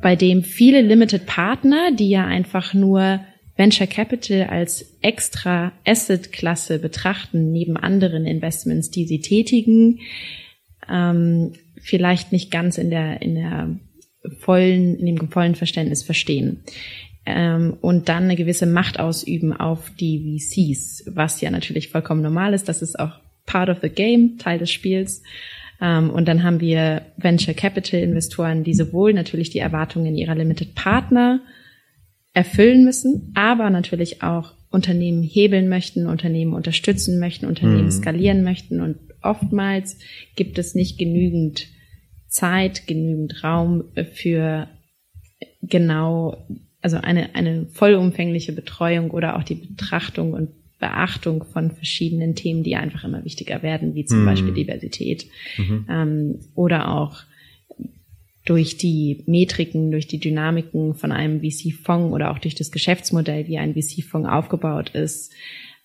bei 0.00 0.16
dem 0.16 0.42
viele 0.42 0.82
Limited 0.82 1.26
Partner, 1.26 1.92
die 1.92 2.10
ja 2.10 2.26
einfach 2.26 2.74
nur 2.74 3.20
Venture 3.56 3.86
Capital 3.86 4.44
als 4.44 4.96
extra 5.02 5.72
Asset-Klasse 5.86 6.78
betrachten, 6.78 7.52
neben 7.52 7.76
anderen 7.76 8.26
Investments, 8.26 8.90
die 8.90 9.06
sie 9.06 9.20
tätigen, 9.20 10.00
ähm, 10.90 11.52
vielleicht 11.80 12.32
nicht 12.32 12.50
ganz 12.50 12.78
in 12.78 12.90
der, 12.90 13.22
in 13.22 13.34
der 13.34 13.76
vollen, 14.38 14.98
in 14.98 15.06
dem 15.06 15.28
vollen 15.30 15.54
Verständnis 15.54 16.02
verstehen. 16.02 16.62
Ähm, 17.24 17.76
und 17.80 18.08
dann 18.08 18.24
eine 18.24 18.36
gewisse 18.36 18.66
Macht 18.66 18.98
ausüben 18.98 19.52
auf 19.52 19.90
die 19.98 20.38
VCs, 20.38 21.04
was 21.14 21.40
ja 21.40 21.50
natürlich 21.50 21.88
vollkommen 21.88 22.22
normal 22.22 22.52
ist. 22.54 22.68
Das 22.68 22.82
ist 22.82 22.98
auch 22.98 23.20
part 23.46 23.68
of 23.68 23.78
the 23.80 23.88
game, 23.88 24.38
Teil 24.38 24.58
des 24.58 24.70
Spiels. 24.70 25.22
Ähm, 25.80 26.10
und 26.10 26.26
dann 26.26 26.42
haben 26.42 26.60
wir 26.60 27.02
Venture 27.16 27.54
Capital 27.54 28.00
Investoren, 28.00 28.64
die 28.64 28.74
sowohl 28.74 29.12
natürlich 29.12 29.50
die 29.50 29.58
Erwartungen 29.58 30.16
ihrer 30.16 30.34
Limited 30.34 30.74
Partner 30.74 31.40
erfüllen 32.32 32.84
müssen, 32.84 33.32
aber 33.34 33.70
natürlich 33.70 34.22
auch 34.22 34.54
Unternehmen 34.70 35.22
hebeln 35.22 35.68
möchten, 35.68 36.06
Unternehmen 36.06 36.54
unterstützen 36.54 37.18
möchten, 37.18 37.46
Unternehmen 37.46 37.84
mhm. 37.84 37.90
skalieren 37.90 38.42
möchten. 38.42 38.80
Und 38.80 38.96
oftmals 39.22 39.98
gibt 40.34 40.58
es 40.58 40.74
nicht 40.74 40.98
genügend 40.98 41.68
Zeit, 42.26 42.86
genügend 42.86 43.44
Raum 43.44 43.84
für 44.14 44.68
genau, 45.60 46.46
also 46.82 46.98
eine, 46.98 47.34
eine 47.34 47.66
vollumfängliche 47.66 48.52
Betreuung 48.52 49.10
oder 49.10 49.36
auch 49.36 49.44
die 49.44 49.54
Betrachtung 49.54 50.32
und 50.34 50.50
Beachtung 50.78 51.44
von 51.44 51.70
verschiedenen 51.70 52.34
Themen, 52.34 52.64
die 52.64 52.74
einfach 52.74 53.04
immer 53.04 53.24
wichtiger 53.24 53.62
werden, 53.62 53.94
wie 53.94 54.04
zum 54.04 54.22
mhm. 54.22 54.26
Beispiel 54.26 54.52
Diversität 54.52 55.26
mhm. 55.56 55.86
ähm, 55.88 56.40
oder 56.56 56.90
auch 56.90 57.22
durch 58.44 58.76
die 58.76 59.22
Metriken, 59.26 59.92
durch 59.92 60.08
die 60.08 60.18
Dynamiken 60.18 60.94
von 60.94 61.12
einem 61.12 61.40
VC-Fonds 61.40 62.12
oder 62.12 62.32
auch 62.32 62.38
durch 62.38 62.56
das 62.56 62.72
Geschäftsmodell, 62.72 63.46
wie 63.46 63.58
ein 63.58 63.74
VC-Fonds 63.74 64.28
aufgebaut 64.28 64.90
ist, 64.90 65.32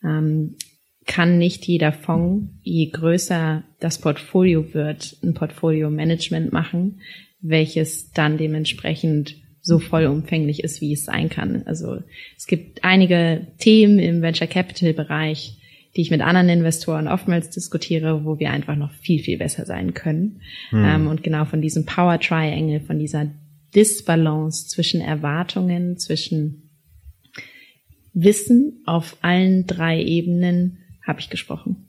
ähm, 0.03 0.55
kann 1.05 1.37
nicht 1.37 1.65
jeder 1.65 1.93
Fonds, 1.93 2.51
je 2.63 2.87
größer 2.87 3.63
das 3.79 4.01
Portfolio 4.01 4.73
wird, 4.73 5.15
ein 5.23 5.35
Portfolio-Management 5.35 6.51
machen, 6.51 7.01
welches 7.39 8.11
dann 8.11 8.37
dementsprechend 8.37 9.35
so 9.61 9.79
vollumfänglich 9.79 10.63
ist, 10.63 10.81
wie 10.81 10.93
es 10.93 11.05
sein 11.05 11.29
kann. 11.29 11.63
Also 11.65 11.99
es 12.37 12.47
gibt 12.47 12.83
einige 12.83 13.47
Themen 13.57 13.99
im 13.99 14.21
Venture 14.21 14.47
Capital 14.47 14.93
Bereich, 14.93 15.57
die 15.95 16.01
ich 16.01 16.11
mit 16.11 16.21
anderen 16.21 16.49
Investoren 16.49 17.07
oftmals 17.07 17.49
diskutiere, 17.49 18.23
wo 18.23 18.39
wir 18.39 18.51
einfach 18.51 18.75
noch 18.75 18.91
viel, 18.91 19.21
viel 19.21 19.37
besser 19.37 19.65
sein 19.65 19.93
können. 19.93 20.41
Hm. 20.69 20.85
Ähm, 20.85 21.07
und 21.07 21.23
genau 21.23 21.45
von 21.45 21.61
diesem 21.61 21.85
Power 21.85 22.19
Triangle, 22.19 22.81
von 22.81 22.99
dieser 22.99 23.31
Disbalance 23.75 24.67
zwischen 24.67 25.01
Erwartungen, 25.01 25.97
zwischen 25.97 26.69
Wissen 28.13 28.81
auf 28.85 29.17
allen 29.21 29.67
drei 29.67 30.01
Ebenen 30.01 30.79
habe 31.05 31.19
ich 31.19 31.29
gesprochen. 31.29 31.87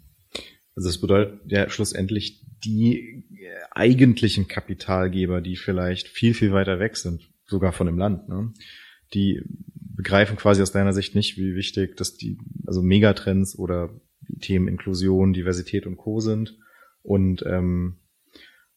Also 0.74 0.88
das 0.88 0.98
bedeutet 0.98 1.40
ja 1.46 1.68
schlussendlich 1.70 2.40
die 2.64 3.24
eigentlichen 3.70 4.48
Kapitalgeber, 4.48 5.40
die 5.40 5.56
vielleicht 5.56 6.08
viel, 6.08 6.34
viel 6.34 6.52
weiter 6.52 6.78
weg 6.78 6.96
sind, 6.96 7.30
sogar 7.48 7.72
von 7.72 7.86
dem 7.86 7.98
Land, 7.98 8.28
ne? 8.28 8.52
die 9.14 9.42
begreifen 9.96 10.36
quasi 10.36 10.62
aus 10.62 10.72
deiner 10.72 10.92
Sicht 10.92 11.14
nicht, 11.14 11.36
wie 11.38 11.54
wichtig 11.54 11.96
dass 11.96 12.16
die, 12.16 12.38
also 12.66 12.82
Megatrends 12.82 13.58
oder 13.58 13.90
Themen 14.40 14.68
Inklusion, 14.68 15.32
Diversität 15.32 15.86
und 15.86 15.96
Co. 15.96 16.20
sind. 16.20 16.56
Und 17.02 17.42
ähm, 17.46 17.96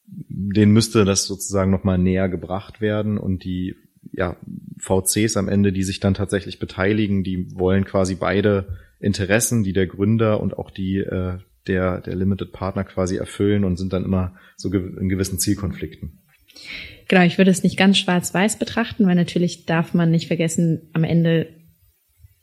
denen 0.06 0.72
müsste 0.72 1.06
das 1.06 1.26
sozusagen 1.26 1.72
nochmal 1.72 1.98
näher 1.98 2.30
gebracht 2.30 2.82
werden 2.82 3.18
und 3.18 3.44
die 3.44 3.76
ja, 4.12 4.38
VCs 4.80 5.38
am 5.38 5.48
Ende, 5.48 5.72
die 5.72 5.84
sich 5.84 6.00
dann 6.00 6.14
tatsächlich 6.14 6.60
beteiligen, 6.60 7.24
die 7.24 7.48
wollen 7.56 7.86
quasi 7.86 8.16
beide 8.16 8.78
Interessen, 9.00 9.64
die 9.64 9.74
der 9.74 9.88
Gründer 9.88 10.40
und 10.42 10.58
auch 10.58 10.72
die 10.72 10.98
äh, 10.98 11.38
der, 11.68 12.02
der 12.02 12.16
Limited 12.16 12.52
Partner 12.52 12.84
quasi 12.84 13.18
erfüllen 13.18 13.64
und 13.64 13.78
sind 13.78 13.94
dann 13.94 14.04
immer 14.04 14.36
so 14.58 14.72
in 14.74 15.10
gewissen 15.10 15.40
Zielkonflikten. 15.40 16.20
Genau, 17.08 17.24
ich 17.24 17.38
würde 17.38 17.52
es 17.52 17.64
nicht 17.64 17.78
ganz 17.78 17.98
schwarz-weiß 17.98 18.58
betrachten, 18.58 19.06
weil 19.06 19.16
natürlich 19.16 19.66
darf 19.66 19.94
man 19.94 20.12
nicht 20.12 20.28
vergessen, 20.28 20.90
am 20.94 21.04
Ende 21.04 21.48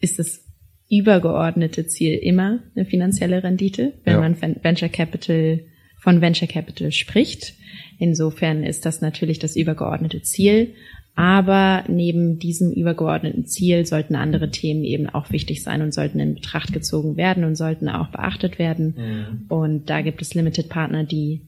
ist 0.00 0.18
das 0.18 0.44
übergeordnete 0.90 1.86
Ziel 1.86 2.14
immer 2.14 2.60
eine 2.74 2.84
finanzielle 2.84 3.42
Rendite, 3.42 3.94
wenn 4.04 4.14
ja. 4.14 4.20
man 4.20 4.36
Venture 4.40 4.88
Capital 4.88 5.60
von 5.98 6.20
Venture 6.20 6.48
Capital 6.48 6.92
spricht. 6.92 7.54
Insofern 7.98 8.62
ist 8.62 8.86
das 8.86 9.00
natürlich 9.00 9.38
das 9.38 9.56
übergeordnete 9.56 10.22
Ziel. 10.22 10.74
Aber 11.14 11.82
neben 11.88 12.38
diesem 12.38 12.70
übergeordneten 12.70 13.44
Ziel 13.44 13.84
sollten 13.86 14.14
andere 14.14 14.50
Themen 14.50 14.84
eben 14.84 15.08
auch 15.08 15.32
wichtig 15.32 15.64
sein 15.64 15.82
und 15.82 15.92
sollten 15.92 16.20
in 16.20 16.34
Betracht 16.34 16.72
gezogen 16.72 17.16
werden 17.16 17.42
und 17.42 17.56
sollten 17.56 17.88
auch 17.88 18.08
beachtet 18.10 18.60
werden. 18.60 18.94
Mhm. 18.96 19.46
Und 19.48 19.90
da 19.90 20.00
gibt 20.00 20.22
es 20.22 20.34
Limited 20.34 20.68
Partner, 20.68 21.02
die 21.02 21.40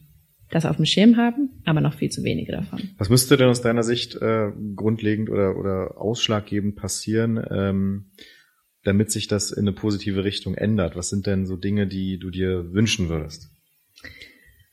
das 0.50 0.66
auf 0.66 0.76
dem 0.76 0.84
Schirm 0.84 1.16
haben, 1.16 1.62
aber 1.64 1.80
noch 1.80 1.94
viel 1.94 2.10
zu 2.10 2.24
wenige 2.24 2.52
davon. 2.52 2.80
Was 2.98 3.08
müsste 3.08 3.36
denn 3.36 3.48
aus 3.48 3.62
deiner 3.62 3.82
Sicht 3.82 4.16
äh, 4.16 4.50
grundlegend 4.74 5.30
oder, 5.30 5.56
oder 5.56 6.00
ausschlaggebend 6.00 6.76
passieren, 6.76 7.42
ähm, 7.50 8.10
damit 8.82 9.10
sich 9.12 9.28
das 9.28 9.52
in 9.52 9.62
eine 9.62 9.72
positive 9.72 10.24
Richtung 10.24 10.54
ändert? 10.54 10.96
Was 10.96 11.08
sind 11.08 11.26
denn 11.26 11.46
so 11.46 11.56
Dinge, 11.56 11.86
die 11.86 12.18
du 12.18 12.30
dir 12.30 12.72
wünschen 12.72 13.08
würdest? 13.08 13.50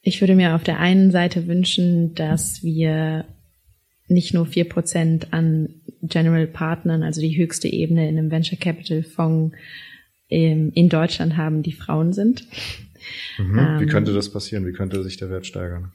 Ich 0.02 0.22
würde 0.22 0.36
mir 0.36 0.56
auf 0.56 0.64
der 0.64 0.80
einen 0.80 1.12
Seite 1.12 1.48
wünschen, 1.48 2.16
dass 2.16 2.64
wir 2.64 3.26
nicht 4.08 4.34
nur 4.34 4.46
vier 4.46 4.68
Prozent 4.68 5.34
an 5.34 5.82
General 6.02 6.48
Partnern, 6.48 7.04
also 7.04 7.22
die 7.22 7.38
höchste 7.38 7.68
Ebene 7.68 8.08
in 8.08 8.18
einem 8.18 8.32
Venture 8.32 8.58
Capital 8.58 9.04
Fonds 9.04 9.56
ähm, 10.30 10.72
in 10.74 10.90
Deutschland 10.90 11.38
haben, 11.38 11.62
die 11.62 11.74
Frauen 11.74 12.14
sind. 12.14 12.48
Mhm. 13.38 13.60
Ähm, 13.60 13.80
Wie 13.80 13.86
könnte 13.88 14.14
das 14.14 14.32
passieren? 14.32 14.66
Wie 14.66 14.74
könnte 14.74 15.04
sich 15.04 15.18
der 15.18 15.30
Wert 15.30 15.46
steigern? 15.46 15.94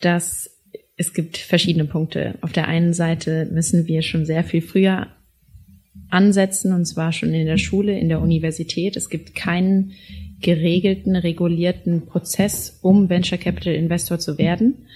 Das 0.00 0.50
es 0.96 1.12
gibt 1.12 1.38
verschiedene 1.38 1.86
Punkte. 1.86 2.34
Auf 2.40 2.52
der 2.52 2.68
einen 2.68 2.92
Seite 2.92 3.48
müssen 3.50 3.86
wir 3.86 4.02
schon 4.02 4.26
sehr 4.26 4.44
viel 4.44 4.62
früher 4.62 5.08
ansetzen, 6.08 6.72
und 6.72 6.84
zwar 6.84 7.12
schon 7.12 7.34
in 7.34 7.46
der 7.46 7.58
Schule, 7.58 7.98
in 7.98 8.08
der 8.08 8.20
Universität. 8.20 8.96
Es 8.96 9.08
gibt 9.08 9.34
keinen 9.34 9.92
geregelten, 10.40 11.16
regulierten 11.16 12.06
Prozess, 12.06 12.78
um 12.82 13.08
Venture 13.08 13.38
Capital 13.38 13.74
Investor 13.74 14.18
zu 14.18 14.38
werden. 14.38 14.86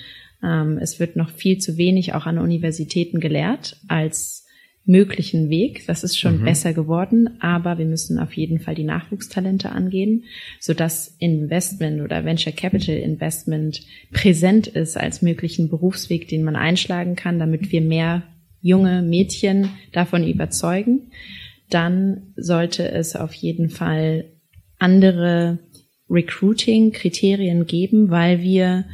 Ähm, 0.42 0.78
es 0.78 1.00
wird 1.00 1.16
noch 1.16 1.30
viel 1.30 1.58
zu 1.58 1.76
wenig 1.76 2.14
auch 2.14 2.26
an 2.26 2.38
Universitäten 2.38 3.18
gelehrt 3.18 3.80
als 3.88 4.46
möglichen 4.88 5.50
Weg. 5.50 5.86
Das 5.86 6.02
ist 6.02 6.18
schon 6.18 6.40
mhm. 6.40 6.44
besser 6.44 6.72
geworden, 6.72 7.36
aber 7.40 7.76
wir 7.76 7.84
müssen 7.84 8.18
auf 8.18 8.32
jeden 8.32 8.58
Fall 8.58 8.74
die 8.74 8.84
Nachwuchstalente 8.84 9.70
angehen, 9.70 10.24
sodass 10.60 11.14
Investment 11.18 12.00
oder 12.00 12.24
Venture 12.24 12.54
Capital 12.54 12.96
Investment 12.96 13.82
präsent 14.12 14.66
ist 14.66 14.96
als 14.96 15.20
möglichen 15.20 15.68
Berufsweg, 15.68 16.26
den 16.28 16.42
man 16.42 16.56
einschlagen 16.56 17.16
kann, 17.16 17.38
damit 17.38 17.70
wir 17.70 17.82
mehr 17.82 18.22
junge 18.62 19.02
Mädchen 19.02 19.70
davon 19.92 20.26
überzeugen. 20.26 21.12
Dann 21.68 22.32
sollte 22.36 22.90
es 22.90 23.14
auf 23.14 23.34
jeden 23.34 23.68
Fall 23.68 24.24
andere 24.78 25.58
Recruiting-Kriterien 26.08 27.66
geben, 27.66 28.08
weil 28.08 28.40
wir 28.40 28.86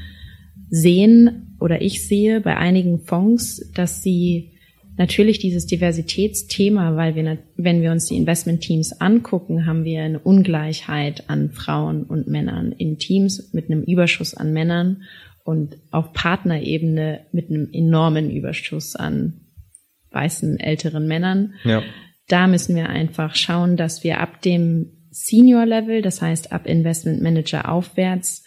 sehen 0.70 1.56
oder 1.60 1.82
ich 1.82 2.06
sehe 2.08 2.40
bei 2.40 2.56
einigen 2.56 2.98
Fonds, 2.98 3.70
dass 3.74 4.02
sie 4.02 4.53
natürlich 4.96 5.38
dieses 5.38 5.66
Diversitätsthema, 5.66 6.96
weil 6.96 7.14
wir, 7.14 7.38
wenn 7.56 7.82
wir 7.82 7.90
uns 7.90 8.06
die 8.06 8.16
Investmentteams 8.16 9.00
angucken, 9.00 9.66
haben 9.66 9.84
wir 9.84 10.02
eine 10.02 10.18
Ungleichheit 10.18 11.28
an 11.28 11.50
Frauen 11.50 12.04
und 12.04 12.28
Männern 12.28 12.72
in 12.72 12.98
Teams 12.98 13.52
mit 13.52 13.70
einem 13.70 13.82
Überschuss 13.82 14.34
an 14.34 14.52
Männern 14.52 15.02
und 15.44 15.76
auf 15.90 16.12
Partnerebene 16.12 17.26
mit 17.32 17.50
einem 17.50 17.68
enormen 17.72 18.30
Überschuss 18.30 18.96
an 18.96 19.40
weißen 20.10 20.58
älteren 20.60 21.06
Männern. 21.06 21.54
Ja. 21.64 21.82
Da 22.28 22.46
müssen 22.46 22.76
wir 22.76 22.88
einfach 22.88 23.34
schauen, 23.34 23.76
dass 23.76 24.04
wir 24.04 24.20
ab 24.20 24.40
dem 24.42 25.08
Senior 25.10 25.66
Level, 25.66 26.02
das 26.02 26.22
heißt 26.22 26.52
ab 26.52 26.66
Investment 26.66 27.22
Manager 27.22 27.68
aufwärts, 27.68 28.44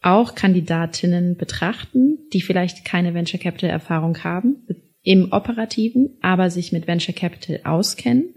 auch 0.00 0.34
Kandidatinnen 0.34 1.36
betrachten, 1.36 2.18
die 2.32 2.40
vielleicht 2.40 2.84
keine 2.84 3.12
Venture 3.12 3.40
Capital 3.40 3.70
Erfahrung 3.70 4.22
haben 4.22 4.66
im 5.06 5.30
Operativen, 5.30 6.10
aber 6.20 6.50
sich 6.50 6.72
mit 6.72 6.88
Venture 6.88 7.14
Capital 7.14 7.60
auskennen, 7.62 8.34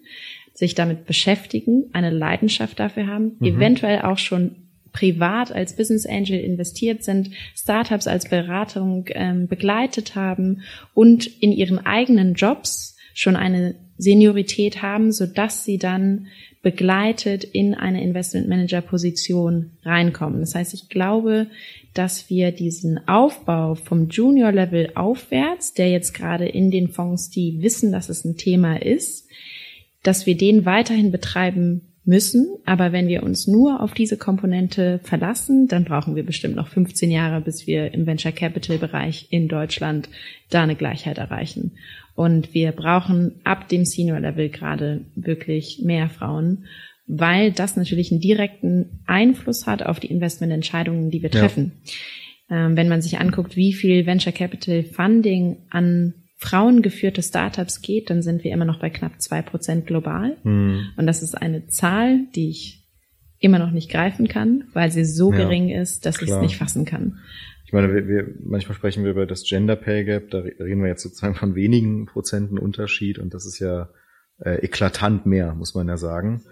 sich 0.53 0.75
damit 0.75 1.07
beschäftigen, 1.07 1.85
eine 1.93 2.11
Leidenschaft 2.11 2.79
dafür 2.79 3.07
haben, 3.07 3.37
mhm. 3.39 3.47
eventuell 3.47 4.03
auch 4.03 4.19
schon 4.19 4.55
privat 4.91 5.51
als 5.51 5.75
Business 5.75 6.05
Angel 6.05 6.39
investiert 6.39 7.03
sind, 7.03 7.31
Startups 7.55 8.05
als 8.05 8.29
Beratung 8.29 9.05
ähm, 9.09 9.47
begleitet 9.47 10.13
haben 10.13 10.61
und 10.93 11.25
in 11.41 11.51
ihren 11.51 11.79
eigenen 11.79 12.35
Jobs 12.35 12.97
schon 13.15 13.35
eine 13.35 13.73
Seniorität 13.97 14.83
haben, 14.83 15.11
so 15.11 15.25
dass 15.25 15.63
sie 15.63 15.79
dann 15.79 16.27
begleitet 16.61 17.43
in 17.43 17.73
eine 17.73 18.03
Investment 18.03 18.49
Manager 18.49 18.81
Position 18.81 19.71
reinkommen. 19.83 20.41
Das 20.41 20.55
heißt, 20.55 20.73
ich 20.73 20.89
glaube, 20.89 21.47
dass 21.93 22.29
wir 22.29 22.51
diesen 22.51 23.07
Aufbau 23.07 23.75
vom 23.75 24.09
Junior 24.09 24.51
Level 24.51 24.91
aufwärts, 24.95 25.73
der 25.73 25.89
jetzt 25.89 26.13
gerade 26.13 26.47
in 26.47 26.69
den 26.69 26.89
Fonds, 26.89 27.29
die 27.29 27.61
wissen, 27.61 27.91
dass 27.91 28.09
es 28.09 28.25
ein 28.25 28.35
Thema 28.35 28.81
ist, 28.81 29.27
dass 30.03 30.25
wir 30.25 30.35
den 30.35 30.65
weiterhin 30.65 31.11
betreiben 31.11 31.88
müssen. 32.09 32.57
Aber 32.65 32.91
wenn 32.91 33.07
wir 33.07 33.23
uns 33.23 33.47
nur 33.47 33.81
auf 33.81 33.93
diese 33.93 34.17
Komponente 34.17 34.99
verlassen, 35.03 35.67
dann 35.67 35.85
brauchen 35.85 36.15
wir 36.15 36.25
bestimmt 36.25 36.55
noch 36.55 36.67
15 36.67 37.11
Jahre, 37.11 37.39
bis 37.39 37.67
wir 37.67 37.93
im 37.93 38.05
Venture 38.05 38.31
Capital 38.31 38.79
Bereich 38.79 39.27
in 39.29 39.47
Deutschland 39.47 40.09
da 40.49 40.63
eine 40.63 40.75
Gleichheit 40.75 41.19
erreichen. 41.19 41.77
Und 42.15 42.53
wir 42.53 42.73
brauchen 42.73 43.39
ab 43.43 43.69
dem 43.69 43.85
Senior 43.85 44.19
Level 44.19 44.49
gerade 44.49 45.05
wirklich 45.15 45.81
mehr 45.83 46.09
Frauen, 46.09 46.65
weil 47.05 47.51
das 47.51 47.77
natürlich 47.77 48.11
einen 48.11 48.21
direkten 48.21 49.01
Einfluss 49.05 49.67
hat 49.67 49.83
auf 49.83 49.99
die 49.99 50.11
Investmententscheidungen, 50.11 51.11
die 51.11 51.21
wir 51.21 51.31
treffen. 51.31 51.73
Ja. 52.49 52.65
Ähm, 52.65 52.75
wenn 52.75 52.89
man 52.89 53.01
sich 53.01 53.19
anguckt, 53.19 53.55
wie 53.55 53.73
viel 53.73 54.05
Venture 54.07 54.33
Capital 54.33 54.83
Funding 54.83 55.57
an 55.69 56.15
frauengeführte 56.39 57.21
Startups 57.21 57.81
geht, 57.81 58.09
dann 58.09 58.21
sind 58.21 58.45
wir 58.45 58.53
immer 58.53 58.63
noch 58.63 58.79
bei 58.79 58.89
knapp 58.89 59.21
zwei 59.21 59.41
Prozent 59.41 59.85
global. 59.85 60.37
Mhm. 60.43 60.87
Und 60.95 61.05
das 61.05 61.21
ist 61.21 61.35
eine 61.35 61.67
Zahl, 61.67 62.27
die 62.33 62.49
ich 62.49 62.87
immer 63.39 63.59
noch 63.59 63.71
nicht 63.71 63.91
greifen 63.91 64.29
kann, 64.29 64.63
weil 64.73 64.89
sie 64.89 65.03
so 65.03 65.31
ja, 65.31 65.39
gering 65.39 65.69
ist, 65.69 66.05
dass 66.05 66.21
ich 66.21 66.29
es 66.29 66.39
nicht 66.39 66.57
fassen 66.57 66.85
kann. 66.85 67.19
Ich 67.65 67.73
meine, 67.73 67.93
wir, 67.93 68.07
wir, 68.07 68.35
manchmal 68.43 68.75
sprechen 68.75 69.03
wir 69.03 69.11
über 69.11 69.25
das 69.25 69.43
Gender 69.43 69.75
Pay 69.75 70.05
Gap, 70.05 70.31
da 70.31 70.39
reden 70.39 70.81
wir 70.81 70.87
jetzt 70.87 71.03
sozusagen 71.03 71.35
von 71.35 71.55
wenigen 71.55 72.05
Prozenten 72.05 72.57
Unterschied 72.57 73.19
und 73.19 73.33
das 73.33 73.45
ist 73.45 73.59
ja 73.59 73.89
äh, 74.39 74.65
eklatant 74.65 75.25
mehr, 75.25 75.53
muss 75.55 75.75
man 75.75 75.87
ja 75.89 75.97
sagen. 75.97 76.43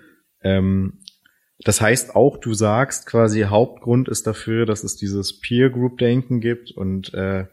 Ähm, 0.42 1.00
das 1.60 1.82
heißt 1.82 2.14
auch, 2.16 2.38
du 2.38 2.54
sagst 2.54 3.08
quasi, 3.08 3.44
Hauptgrund 3.44 4.10
ist 4.10 4.28
dafür, 4.28 4.66
dass 4.66 4.84
es 4.84 4.98
dieses 4.98 5.40
Peer 5.40 5.70
Group 5.70 5.98
Denken 5.98 6.42
gibt 6.42 6.72
und 6.72 7.14
äh, 7.14 7.46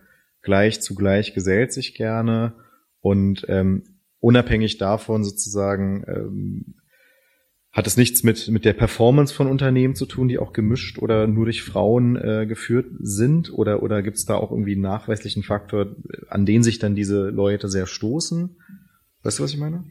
gleich 0.45 0.81
zu 0.81 0.95
gleich 0.95 1.35
gesellt 1.35 1.73
sich 1.73 1.95
gerne 1.95 2.55
und 3.01 3.45
ähm, 3.49 3.83
unabhängig 4.21 4.79
davon 4.79 5.25
sozusagen 5.25 6.05
ähm, 6.07 6.75
hat 7.75 7.89
es 7.89 7.97
nichts 7.97 8.23
mit, 8.23 8.49
mit 8.49 8.65
der 8.65 8.73
Performance 8.73 9.35
von 9.35 9.49
Unternehmen 9.49 9.97
zu 9.97 10.07
tun, 10.07 10.29
die 10.29 10.39
auch 10.39 10.53
gemischt 10.53 10.99
oder 10.99 11.27
nur 11.27 11.47
durch 11.47 11.65
Frauen 11.65 12.15
äh, 12.15 12.47
geführt 12.47 12.87
sind? 13.01 13.53
Oder, 13.53 13.83
oder 13.83 14.01
gibt 14.01 14.17
es 14.17 14.27
da 14.27 14.37
auch 14.37 14.53
irgendwie 14.53 14.75
einen 14.75 14.83
nachweislichen 14.83 15.43
Faktor, 15.43 15.97
an 16.29 16.47
den 16.47 16.63
sich 16.63 16.79
dann 16.79 16.95
diese 16.95 17.31
Leute 17.31 17.69
sehr 17.69 17.87
stoßen? 17.87 18.57
Weißt 19.25 19.41
du, 19.41 19.43
was 19.43 19.53
ich 19.53 19.59
meine? 19.59 19.83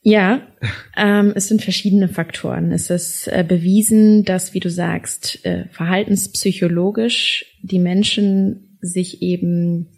Ja, 0.00 0.46
ähm, 0.96 1.32
es 1.34 1.48
sind 1.48 1.60
verschiedene 1.60 2.08
Faktoren. 2.08 2.70
Es 2.70 2.88
ist 2.88 3.26
äh, 3.26 3.44
bewiesen, 3.46 4.24
dass, 4.24 4.54
wie 4.54 4.60
du 4.60 4.70
sagst, 4.70 5.44
äh, 5.44 5.64
verhaltenspsychologisch 5.72 7.46
die 7.62 7.80
Menschen 7.80 8.67
sich 8.80 9.22
eben 9.22 9.88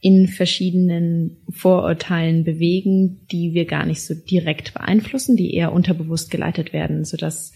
in 0.00 0.28
verschiedenen 0.28 1.38
Vorurteilen 1.48 2.44
bewegen, 2.44 3.26
die 3.32 3.52
wir 3.52 3.64
gar 3.64 3.84
nicht 3.84 4.02
so 4.02 4.14
direkt 4.14 4.74
beeinflussen, 4.74 5.36
die 5.36 5.54
eher 5.54 5.72
unterbewusst 5.72 6.30
geleitet 6.30 6.72
werden, 6.72 7.04
sodass 7.04 7.52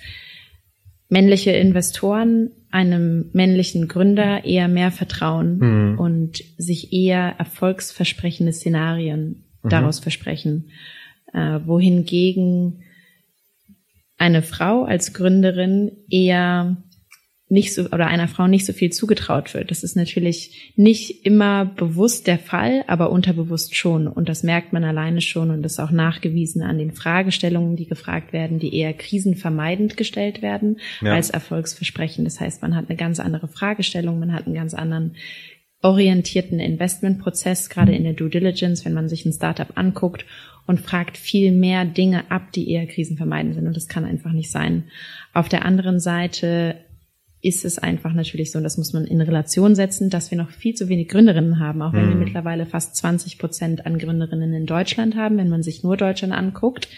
männliche 1.09 1.53
Investoren 1.53 2.51
einem 2.71 3.31
männlichen 3.33 3.87
Gründer 3.87 4.45
eher 4.45 4.67
mehr 4.67 4.91
vertrauen 4.91 5.59
mhm. 5.59 5.99
und 5.99 6.43
sich 6.57 6.93
eher 6.93 7.35
erfolgsversprechende 7.39 8.53
Szenarien 8.53 9.45
mhm. 9.63 9.69
daraus 9.69 10.01
versprechen, 10.01 10.71
äh, 11.33 11.61
wohingegen 11.65 12.83
eine 14.17 14.43
Frau 14.43 14.85
als 14.85 15.13
Gründerin 15.13 15.93
eher 16.09 16.77
nicht 17.53 17.75
so 17.75 17.83
oder 17.83 18.07
einer 18.07 18.29
Frau 18.29 18.47
nicht 18.47 18.65
so 18.65 18.73
viel 18.73 18.91
zugetraut 18.91 19.53
wird. 19.53 19.71
Das 19.71 19.85
ist 19.85 19.95
natürlich 19.95 20.73
nicht 20.75 21.27
immer 21.27 21.67
bewusst 21.67 22.27
der 22.27 22.39
Fall, 22.39 22.83
aber 22.87 23.11
unterbewusst 23.11 23.77
schon. 23.77 24.07
Und 24.07 24.31
das 24.31 24.43
merkt 24.43 24.73
man 24.73 24.85
alleine 24.85 25.21
schon 25.21 25.51
und 25.51 25.65
ist 25.67 25.79
auch 25.79 25.91
nachgewiesen 25.91 26.63
an 26.63 26.79
den 26.79 26.93
Fragestellungen, 26.93 27.77
die 27.77 27.87
gefragt 27.87 28.33
werden, 28.33 28.59
die 28.59 28.75
eher 28.75 28.95
krisenvermeidend 28.95 29.99
gestellt 29.99 30.41
werden 30.41 30.81
ja. 31.03 31.13
als 31.13 31.29
Erfolgsversprechen. 31.29 32.25
Das 32.25 32.41
heißt, 32.41 32.63
man 32.63 32.75
hat 32.75 32.89
eine 32.89 32.97
ganz 32.97 33.21
andere 33.21 33.49
Fragestellung, 33.49 34.19
man 34.19 34.33
hat 34.33 34.47
einen 34.47 34.55
ganz 34.55 34.73
anderen 34.73 35.17
orientierten 35.83 36.59
Investmentprozess, 36.59 37.69
gerade 37.69 37.95
in 37.95 38.05
der 38.05 38.15
Due 38.15 38.31
Diligence, 38.31 38.87
wenn 38.87 38.95
man 38.95 39.11
sich 39.11 39.27
ein 39.27 39.33
Startup 39.33 39.77
anguckt 39.77 40.25
und 40.67 40.81
fragt 40.81 41.19
viel 41.19 41.53
mehr 41.53 41.85
Dinge 41.85 42.31
ab, 42.31 42.51
die 42.53 42.71
eher 42.71 42.87
krisenvermeidend 42.87 43.57
sind. 43.57 43.67
Und 43.67 43.77
das 43.77 43.89
kann 43.89 44.07
einfach 44.07 44.33
nicht 44.33 44.51
sein. 44.51 44.85
Auf 45.35 45.51
der 45.51 45.67
anderen 45.67 46.01
Seite 46.01 46.77
ist 47.43 47.65
es 47.65 47.79
einfach 47.79 48.15
natürlich 48.15 48.53
so, 48.53 48.59
und 48.59 48.65
das 48.65 48.79
muss 48.79 48.93
man 48.93 49.05
in 49.05 49.21
Relation 49.21 49.75
setzen, 49.75 50.11
dass 50.11 50.31
wir 50.31 50.39
noch 50.39 50.51
viel 50.51 50.75
zu 50.75 50.89
wenig 50.89 51.09
Gründerinnen 51.09 51.59
haben, 51.59 51.83
auch 51.83 51.93
wenn 51.93 52.07
mhm. 52.07 52.11
wir 52.11 52.17
mittlerweile 52.17 52.67
fast 52.67 52.95
20 52.97 53.39
Prozent 53.39 53.85
an 53.85 53.99
Gründerinnen 53.99 54.55
in 54.55 54.65
Deutschland 54.65 55.17
haben. 55.17 55.39
Wenn 55.39 55.49
man 55.49 55.65
sich 55.65 55.83
nur 55.83 55.97
Deutschland 55.97 56.33
anguckt, 56.33 56.89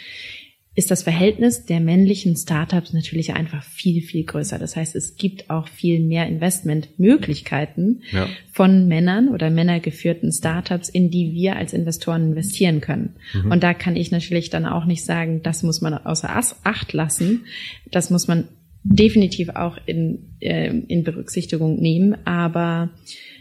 ist 0.77 0.91
das 0.91 1.05
Verhältnis 1.05 1.65
der 1.65 1.81
männlichen 1.81 2.37
Startups 2.37 2.93
natürlich 2.93 3.33
einfach 3.33 3.63
viel, 3.63 4.03
viel 4.03 4.25
größer. 4.25 4.59
Das 4.59 4.77
heißt, 4.77 4.97
es 4.97 5.17
gibt 5.17 5.49
auch 5.49 5.69
viel 5.69 6.01
mehr 6.01 6.27
Investmentmöglichkeiten 6.27 8.03
ja. 8.11 8.29
von 8.53 8.89
Männern 8.89 9.29
oder 9.29 9.51
männergeführten 9.51 10.33
Startups, 10.33 10.89
in 10.89 11.11
die 11.11 11.33
wir 11.33 11.57
als 11.57 11.73
Investoren 11.73 12.31
investieren 12.31 12.81
können. 12.81 13.15
Mhm. 13.33 13.53
Und 13.53 13.63
da 13.63 13.73
kann 13.73 13.95
ich 13.97 14.11
natürlich 14.11 14.51
dann 14.51 14.67
auch 14.67 14.85
nicht 14.85 15.05
sagen, 15.05 15.43
das 15.43 15.63
muss 15.63 15.81
man 15.81 15.95
außer 15.95 16.29
Acht 16.65 16.93
lassen. 16.93 17.45
Das 17.91 18.11
muss 18.11 18.27
man 18.27 18.49
definitiv 18.85 19.49
auch 19.49 19.79
in, 19.87 20.37
äh, 20.41 20.69
in 20.69 21.03
Berücksichtigung 21.03 21.81
nehmen. 21.81 22.17
Aber 22.27 22.91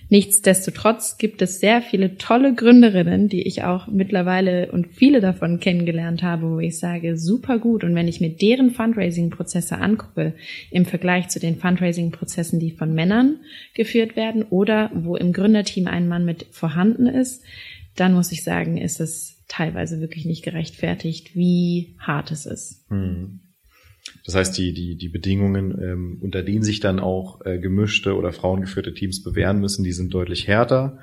nichtsdestotrotz 0.10 1.18
gibt 1.18 1.42
es 1.42 1.60
sehr 1.60 1.82
viele 1.82 2.18
tolle 2.18 2.56
Gründerinnen, 2.56 3.28
die 3.28 3.42
ich 3.42 3.64
auch 3.64 3.88
mittlerweile 3.88 4.72
und 4.72 4.88
viele 4.88 5.20
davon 5.20 5.60
kennengelernt 5.60 6.24
habe, 6.24 6.50
wo 6.50 6.60
ich 6.60 6.80
sage, 6.80 7.18
super 7.18 7.60
gut. 7.60 7.84
Und 7.84 7.94
wenn 7.94 8.08
ich 8.08 8.22
mir 8.22 8.30
deren 8.30 8.72
Fundraising-Prozesse 8.72 9.78
angucke, 9.78 10.34
im 10.72 10.86
Vergleich 10.86 11.28
zu 11.28 11.40
den 11.40 11.58
Fundraising-Prozessen, 11.58 12.60
die 12.60 12.72
von 12.72 12.94
Männern 12.94 13.40
geführt 13.74 14.16
werden 14.16 14.44
oder 14.44 14.92
wo 14.94 15.18
im 15.18 15.34
Gründerteam 15.34 15.88
ein 15.88 16.08
Mann 16.08 16.24
mit 16.24 16.46
vorhanden 16.52 17.06
ist, 17.06 17.44
dann 17.96 18.14
muss 18.14 18.32
ich 18.32 18.44
sagen, 18.44 18.78
ist 18.78 19.00
es 19.00 19.44
teilweise 19.50 20.00
wirklich 20.00 20.26
nicht 20.26 20.44
gerechtfertigt, 20.44 21.36
wie 21.36 21.96
hart 22.00 22.32
es 22.32 22.46
ist. 22.46 22.86
Hm. 22.90 23.42
Das 24.26 24.36
heißt, 24.36 24.58
die, 24.58 24.74
die, 24.74 24.96
die 24.96 25.10
Bedingungen, 25.10 25.78
ähm, 25.82 26.18
unter 26.22 26.44
denen 26.44 26.64
sich 26.64 26.80
dann 26.80 27.00
auch 27.00 27.46
äh, 27.46 27.60
gemischte 27.60 28.16
oder 28.16 28.32
frauengeführte 28.32 28.94
Teams 28.94 29.22
bewähren 29.22 29.60
müssen, 29.60 29.84
die 29.84 29.92
sind 29.92 30.14
deutlich 30.14 30.48
härter 30.48 31.00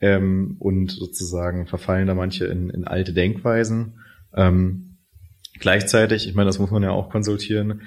ähm, 0.00 0.56
und 0.60 0.92
sozusagen 0.92 1.66
verfallen 1.66 2.06
da 2.06 2.14
manche 2.14 2.46
in, 2.46 2.70
in 2.70 2.84
alte 2.84 3.12
Denkweisen. 3.12 3.98
Ähm, 4.34 4.98
gleichzeitig, 5.58 6.28
ich 6.28 6.34
meine, 6.34 6.46
das 6.46 6.60
muss 6.60 6.70
man 6.70 6.84
ja 6.84 6.90
auch 6.90 7.10
konsultieren, 7.10 7.82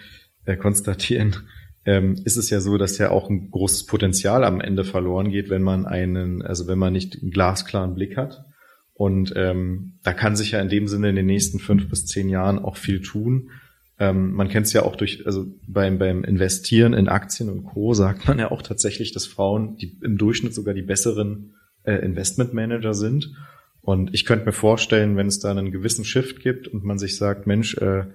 äh, 0.45 0.57
konstatieren, 0.57 1.37
ähm, 1.85 2.15
ist 2.25 2.37
es 2.37 2.49
ja 2.49 2.59
so, 2.59 2.77
dass 2.77 2.97
ja 2.97 3.09
auch 3.09 3.29
ein 3.29 3.51
großes 3.51 3.85
Potenzial 3.85 4.43
am 4.43 4.61
Ende 4.61 4.83
verloren 4.83 5.29
geht, 5.29 5.49
wenn 5.49 5.63
man 5.63 5.85
einen, 5.85 6.41
also 6.41 6.67
wenn 6.67 6.79
man 6.79 6.93
nicht 6.93 7.21
einen 7.21 7.31
glasklaren 7.31 7.95
Blick 7.95 8.17
hat. 8.17 8.45
Und 8.93 9.33
ähm, 9.35 9.99
da 10.03 10.13
kann 10.13 10.35
sich 10.35 10.51
ja 10.51 10.61
in 10.61 10.69
dem 10.69 10.87
Sinne 10.87 11.09
in 11.09 11.15
den 11.15 11.25
nächsten 11.25 11.59
fünf 11.59 11.89
bis 11.89 12.05
zehn 12.05 12.29
Jahren 12.29 12.59
auch 12.59 12.77
viel 12.77 13.01
tun. 13.01 13.49
Ähm, 13.99 14.33
man 14.33 14.49
kennt 14.49 14.65
es 14.65 14.73
ja 14.73 14.83
auch 14.83 14.95
durch, 14.95 15.25
also 15.25 15.45
beim, 15.67 15.99
beim 15.99 16.23
Investieren 16.23 16.93
in 16.93 17.07
Aktien 17.07 17.49
und 17.49 17.63
Co. 17.63 17.93
sagt 17.93 18.27
man 18.27 18.39
ja 18.39 18.51
auch 18.51 18.61
tatsächlich, 18.61 19.11
dass 19.11 19.27
Frauen 19.27 19.77
die 19.77 19.97
im 20.01 20.17
Durchschnitt 20.17 20.53
sogar 20.53 20.73
die 20.73 20.81
besseren 20.81 21.53
äh, 21.83 21.95
Investmentmanager 21.95 22.93
sind. 22.93 23.33
Und 23.81 24.13
ich 24.13 24.25
könnte 24.25 24.45
mir 24.45 24.53
vorstellen, 24.53 25.17
wenn 25.17 25.27
es 25.27 25.39
da 25.39 25.51
einen 25.51 25.71
gewissen 25.71 26.05
Shift 26.05 26.39
gibt 26.39 26.67
und 26.67 26.83
man 26.83 26.97
sich 26.97 27.17
sagt, 27.17 27.47
Mensch, 27.47 27.77
äh, 27.77 28.05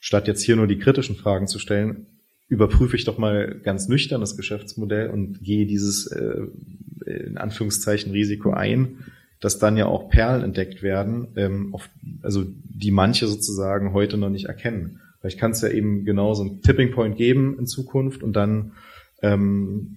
statt 0.00 0.26
jetzt 0.26 0.42
hier 0.42 0.56
nur 0.56 0.66
die 0.66 0.78
kritischen 0.78 1.16
Fragen 1.16 1.46
zu 1.46 1.58
stellen, 1.58 2.06
überprüfe 2.48 2.96
ich 2.96 3.04
doch 3.04 3.18
mal 3.18 3.60
ganz 3.62 3.88
nüchtern 3.88 4.22
das 4.22 4.36
Geschäftsmodell 4.36 5.10
und 5.10 5.42
gehe 5.42 5.66
dieses 5.66 6.06
äh, 6.06 6.46
in 7.04 7.36
Anführungszeichen 7.36 8.12
Risiko 8.12 8.50
ein, 8.50 9.04
dass 9.40 9.58
dann 9.58 9.76
ja 9.76 9.86
auch 9.86 10.08
Perlen 10.08 10.42
entdeckt 10.42 10.82
werden, 10.82 11.28
ähm, 11.36 11.74
auf, 11.74 11.88
also 12.22 12.44
die 12.64 12.90
manche 12.90 13.26
sozusagen 13.26 13.92
heute 13.92 14.16
noch 14.16 14.30
nicht 14.30 14.46
erkennen. 14.46 15.00
Vielleicht 15.20 15.38
kann 15.38 15.50
es 15.50 15.62
ja 15.62 15.68
eben 15.68 16.04
genau 16.04 16.34
so 16.34 16.42
einen 16.42 16.62
Tipping 16.62 16.92
Point 16.92 17.16
geben 17.16 17.58
in 17.58 17.66
Zukunft 17.66 18.22
und 18.22 18.34
dann 18.34 18.72
ähm, 19.22 19.96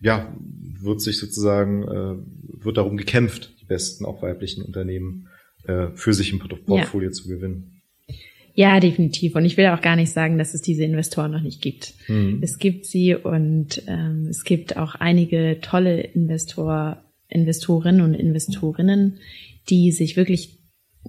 ja, 0.00 0.34
wird 0.80 1.00
sich 1.00 1.18
sozusagen, 1.18 1.82
äh, 1.84 2.64
wird 2.64 2.76
darum 2.76 2.96
gekämpft, 2.96 3.54
die 3.60 3.64
besten, 3.64 4.04
auch 4.04 4.22
weiblichen 4.22 4.62
Unternehmen 4.64 5.28
äh, 5.64 5.88
für 5.94 6.12
sich 6.12 6.32
im 6.32 6.40
Portfolio 6.40 7.08
ja. 7.08 7.12
zu 7.12 7.28
gewinnen. 7.28 7.82
Ja, 8.54 8.80
definitiv. 8.80 9.34
Und 9.34 9.44
ich 9.44 9.56
will 9.56 9.66
auch 9.68 9.80
gar 9.80 9.96
nicht 9.96 10.10
sagen, 10.10 10.36
dass 10.36 10.54
es 10.54 10.60
diese 10.60 10.84
Investoren 10.84 11.30
noch 11.30 11.40
nicht 11.40 11.62
gibt. 11.62 11.94
Mhm. 12.08 12.40
Es 12.42 12.58
gibt 12.58 12.84
sie 12.84 13.14
und 13.14 13.82
ähm, 13.86 14.26
es 14.28 14.44
gibt 14.44 14.76
auch 14.76 14.94
einige 14.94 15.58
tolle 15.62 16.00
Investor, 16.00 17.02
Investorinnen 17.28 18.02
und 18.02 18.14
Investorinnen, 18.14 19.18
die 19.70 19.90
sich 19.90 20.16
wirklich 20.16 20.58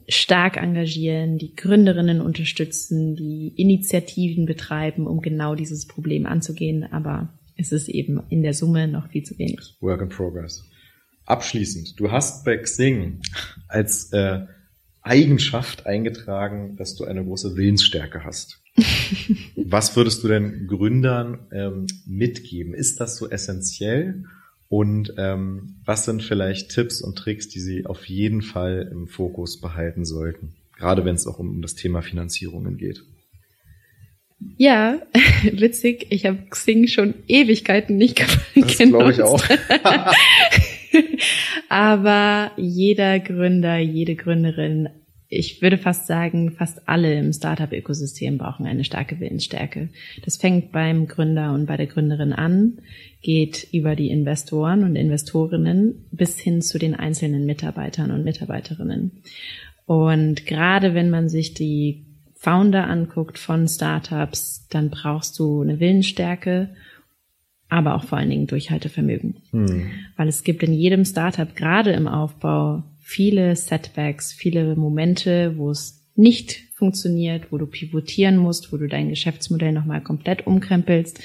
stark 0.07 0.57
engagieren, 0.57 1.37
die 1.37 1.55
Gründerinnen 1.55 2.21
unterstützen, 2.21 3.15
die 3.15 3.53
Initiativen 3.55 4.45
betreiben, 4.45 5.07
um 5.07 5.21
genau 5.21 5.55
dieses 5.55 5.87
Problem 5.87 6.25
anzugehen. 6.25 6.83
Aber 6.91 7.29
es 7.57 7.71
ist 7.71 7.89
eben 7.89 8.21
in 8.29 8.41
der 8.41 8.53
Summe 8.53 8.87
noch 8.87 9.09
viel 9.09 9.23
zu 9.23 9.37
wenig. 9.37 9.77
Work 9.79 10.01
in 10.01 10.09
progress. 10.09 10.63
Abschließend, 11.25 11.99
du 11.99 12.11
hast 12.11 12.43
bei 12.43 12.57
Xing 12.57 13.21
als 13.67 14.11
äh, 14.11 14.45
Eigenschaft 15.01 15.85
eingetragen, 15.85 16.75
dass 16.75 16.95
du 16.95 17.05
eine 17.05 17.23
große 17.23 17.55
Willensstärke 17.55 18.23
hast. 18.23 18.61
Was 19.55 19.95
würdest 19.95 20.23
du 20.23 20.27
denn 20.27 20.67
Gründern 20.67 21.47
ähm, 21.51 21.87
mitgeben? 22.05 22.73
Ist 22.73 22.99
das 22.99 23.17
so 23.17 23.29
essentiell? 23.29 24.23
Und 24.73 25.13
ähm, 25.19 25.75
was 25.85 26.05
sind 26.05 26.23
vielleicht 26.23 26.71
Tipps 26.71 27.03
und 27.03 27.15
Tricks, 27.15 27.47
die 27.47 27.59
sie 27.59 27.85
auf 27.85 28.05
jeden 28.05 28.41
Fall 28.41 28.89
im 28.91 29.07
Fokus 29.07 29.61
behalten 29.61 30.03
sollten? 30.03 30.55
Gerade 30.75 31.05
wenn 31.05 31.13
es 31.13 31.27
auch 31.27 31.37
um 31.37 31.61
das 31.61 31.75
Thema 31.75 32.01
Finanzierungen 32.01 32.77
geht. 32.77 33.03
Ja, 34.57 34.99
witzig. 35.43 36.07
Ich 36.09 36.25
habe 36.25 36.39
Xing 36.49 36.87
schon 36.87 37.13
Ewigkeiten 37.27 37.97
nicht 37.97 38.15
genutzt. 38.55 38.79
Das 38.79 38.89
glaube 38.89 39.11
ich 39.11 39.21
auch. 39.21 39.43
Aber 41.69 42.51
jeder 42.57 43.19
Gründer, 43.19 43.77
jede 43.77 44.15
Gründerin, 44.15 44.89
ich 45.33 45.61
würde 45.61 45.77
fast 45.77 46.07
sagen, 46.07 46.51
fast 46.51 46.87
alle 46.87 47.17
im 47.17 47.33
Startup-Ökosystem 47.33 48.37
brauchen 48.37 48.65
eine 48.65 48.83
starke 48.83 49.19
Willensstärke. 49.19 49.89
Das 50.23 50.37
fängt 50.37 50.71
beim 50.71 51.07
Gründer 51.07 51.53
und 51.53 51.65
bei 51.65 51.77
der 51.77 51.87
Gründerin 51.87 52.33
an, 52.33 52.79
geht 53.21 53.67
über 53.71 53.95
die 53.95 54.09
Investoren 54.09 54.83
und 54.83 54.95
Investorinnen 54.95 56.05
bis 56.11 56.39
hin 56.39 56.61
zu 56.61 56.77
den 56.77 56.95
einzelnen 56.95 57.45
Mitarbeitern 57.45 58.11
und 58.11 58.23
Mitarbeiterinnen. 58.23 59.11
Und 59.85 60.45
gerade 60.45 60.93
wenn 60.93 61.09
man 61.09 61.29
sich 61.29 61.53
die 61.53 62.05
Founder 62.35 62.87
anguckt 62.87 63.39
von 63.39 63.67
Startups, 63.67 64.67
dann 64.69 64.89
brauchst 64.89 65.39
du 65.39 65.61
eine 65.61 65.79
Willensstärke, 65.79 66.69
aber 67.69 67.95
auch 67.95 68.03
vor 68.03 68.17
allen 68.17 68.29
Dingen 68.29 68.47
Durchhaltevermögen. 68.47 69.37
Hm. 69.51 69.91
Weil 70.15 70.27
es 70.27 70.43
gibt 70.43 70.61
in 70.61 70.73
jedem 70.73 71.05
Startup, 71.05 71.55
gerade 71.55 71.91
im 71.91 72.07
Aufbau, 72.07 72.83
viele 73.03 73.55
Setbacks, 73.55 74.31
viele 74.31 74.75
Momente, 74.75 75.57
wo 75.57 75.69
es 75.69 76.03
nicht 76.15 76.61
funktioniert, 76.73 77.51
wo 77.51 77.57
du 77.57 77.65
pivotieren 77.65 78.37
musst, 78.37 78.71
wo 78.71 78.77
du 78.77 78.87
dein 78.87 79.09
Geschäftsmodell 79.09 79.71
nochmal 79.71 80.01
komplett 80.01 80.47
umkrempelst, 80.47 81.19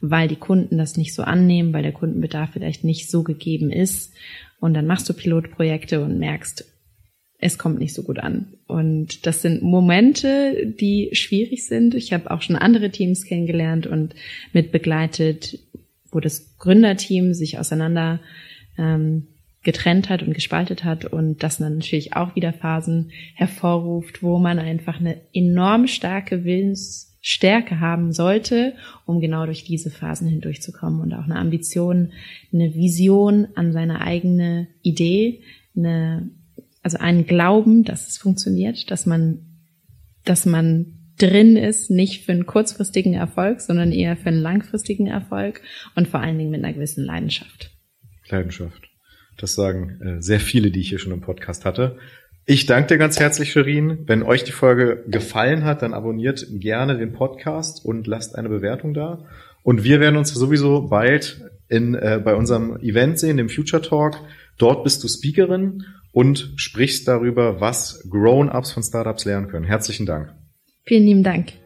weil 0.00 0.28
die 0.28 0.36
Kunden 0.36 0.78
das 0.78 0.96
nicht 0.96 1.14
so 1.14 1.22
annehmen, 1.22 1.72
weil 1.72 1.82
der 1.82 1.92
Kundenbedarf 1.92 2.50
vielleicht 2.52 2.84
nicht 2.84 3.10
so 3.10 3.22
gegeben 3.22 3.70
ist. 3.70 4.12
Und 4.58 4.74
dann 4.74 4.86
machst 4.86 5.08
du 5.08 5.14
Pilotprojekte 5.14 6.02
und 6.02 6.18
merkst, 6.18 6.64
es 7.38 7.58
kommt 7.58 7.78
nicht 7.78 7.94
so 7.94 8.02
gut 8.02 8.18
an. 8.18 8.54
Und 8.66 9.26
das 9.26 9.40
sind 9.40 9.62
Momente, 9.62 10.74
die 10.78 11.10
schwierig 11.12 11.64
sind. 11.64 11.94
Ich 11.94 12.12
habe 12.12 12.30
auch 12.30 12.42
schon 12.42 12.56
andere 12.56 12.90
Teams 12.90 13.24
kennengelernt 13.24 13.86
und 13.86 14.14
mit 14.52 14.72
begleitet, 14.72 15.58
wo 16.12 16.20
das 16.20 16.56
Gründerteam 16.58 17.32
sich 17.32 17.58
auseinander 17.58 18.20
ähm, 18.76 19.26
getrennt 19.62 20.08
hat 20.08 20.22
und 20.22 20.32
gespaltet 20.34 20.84
hat 20.84 21.04
und 21.04 21.42
das 21.42 21.60
natürlich 21.60 22.16
auch 22.16 22.34
wieder 22.34 22.52
Phasen 22.52 23.10
hervorruft, 23.34 24.22
wo 24.22 24.38
man 24.38 24.58
einfach 24.58 25.00
eine 25.00 25.20
enorm 25.32 25.86
starke 25.86 26.44
Willensstärke 26.44 27.80
haben 27.80 28.12
sollte, 28.12 28.74
um 29.04 29.20
genau 29.20 29.44
durch 29.44 29.64
diese 29.64 29.90
Phasen 29.90 30.28
hindurchzukommen 30.28 31.00
und 31.00 31.12
auch 31.12 31.24
eine 31.24 31.36
Ambition, 31.36 32.12
eine 32.52 32.74
Vision 32.74 33.48
an 33.54 33.72
seine 33.72 34.00
eigene 34.00 34.68
Idee, 34.82 35.42
eine 35.76 36.30
also 36.82 36.98
einen 36.98 37.26
Glauben, 37.26 37.84
dass 37.84 38.08
es 38.08 38.18
funktioniert, 38.18 38.90
dass 38.90 39.06
man, 39.06 39.40
dass 40.24 40.46
man 40.46 40.98
drin 41.18 41.56
ist, 41.56 41.90
nicht 41.90 42.24
für 42.24 42.32
einen 42.32 42.46
kurzfristigen 42.46 43.12
Erfolg, 43.14 43.60
sondern 43.60 43.92
eher 43.92 44.16
für 44.16 44.28
einen 44.30 44.40
langfristigen 44.40 45.06
Erfolg 45.06 45.60
und 45.94 46.08
vor 46.08 46.20
allen 46.20 46.38
Dingen 46.38 46.50
mit 46.50 46.64
einer 46.64 46.72
gewissen 46.72 47.04
Leidenschaft. 47.04 47.70
Leidenschaft. 48.28 48.89
Das 49.40 49.54
sagen 49.54 50.00
äh, 50.00 50.22
sehr 50.22 50.40
viele, 50.40 50.70
die 50.70 50.80
ich 50.80 50.88
hier 50.90 50.98
schon 50.98 51.12
im 51.12 51.20
Podcast 51.20 51.64
hatte. 51.64 51.96
Ich 52.46 52.66
danke 52.66 52.88
dir 52.88 52.98
ganz 52.98 53.18
herzlich, 53.18 53.52
Sherin. 53.52 54.00
Wenn 54.06 54.22
euch 54.22 54.44
die 54.44 54.52
Folge 54.52 55.04
gefallen 55.06 55.64
hat, 55.64 55.82
dann 55.82 55.94
abonniert 55.94 56.46
gerne 56.50 56.98
den 56.98 57.12
Podcast 57.12 57.84
und 57.84 58.06
lasst 58.06 58.36
eine 58.36 58.48
Bewertung 58.48 58.92
da. 58.92 59.24
Und 59.62 59.84
wir 59.84 60.00
werden 60.00 60.16
uns 60.16 60.32
sowieso 60.32 60.88
bald 60.88 61.42
in, 61.68 61.94
äh, 61.94 62.20
bei 62.22 62.34
unserem 62.34 62.76
Event 62.80 63.18
sehen, 63.18 63.36
dem 63.36 63.48
Future 63.48 63.82
Talk. 63.82 64.16
Dort 64.58 64.84
bist 64.84 65.04
du 65.04 65.08
Speakerin 65.08 65.84
und 66.12 66.52
sprichst 66.56 67.06
darüber, 67.06 67.60
was 67.60 68.06
Grown-ups 68.10 68.72
von 68.72 68.82
Startups 68.82 69.24
lernen 69.24 69.48
können. 69.48 69.64
Herzlichen 69.64 70.06
Dank. 70.06 70.34
Vielen 70.84 71.04
lieben 71.04 71.22
Dank. 71.22 71.59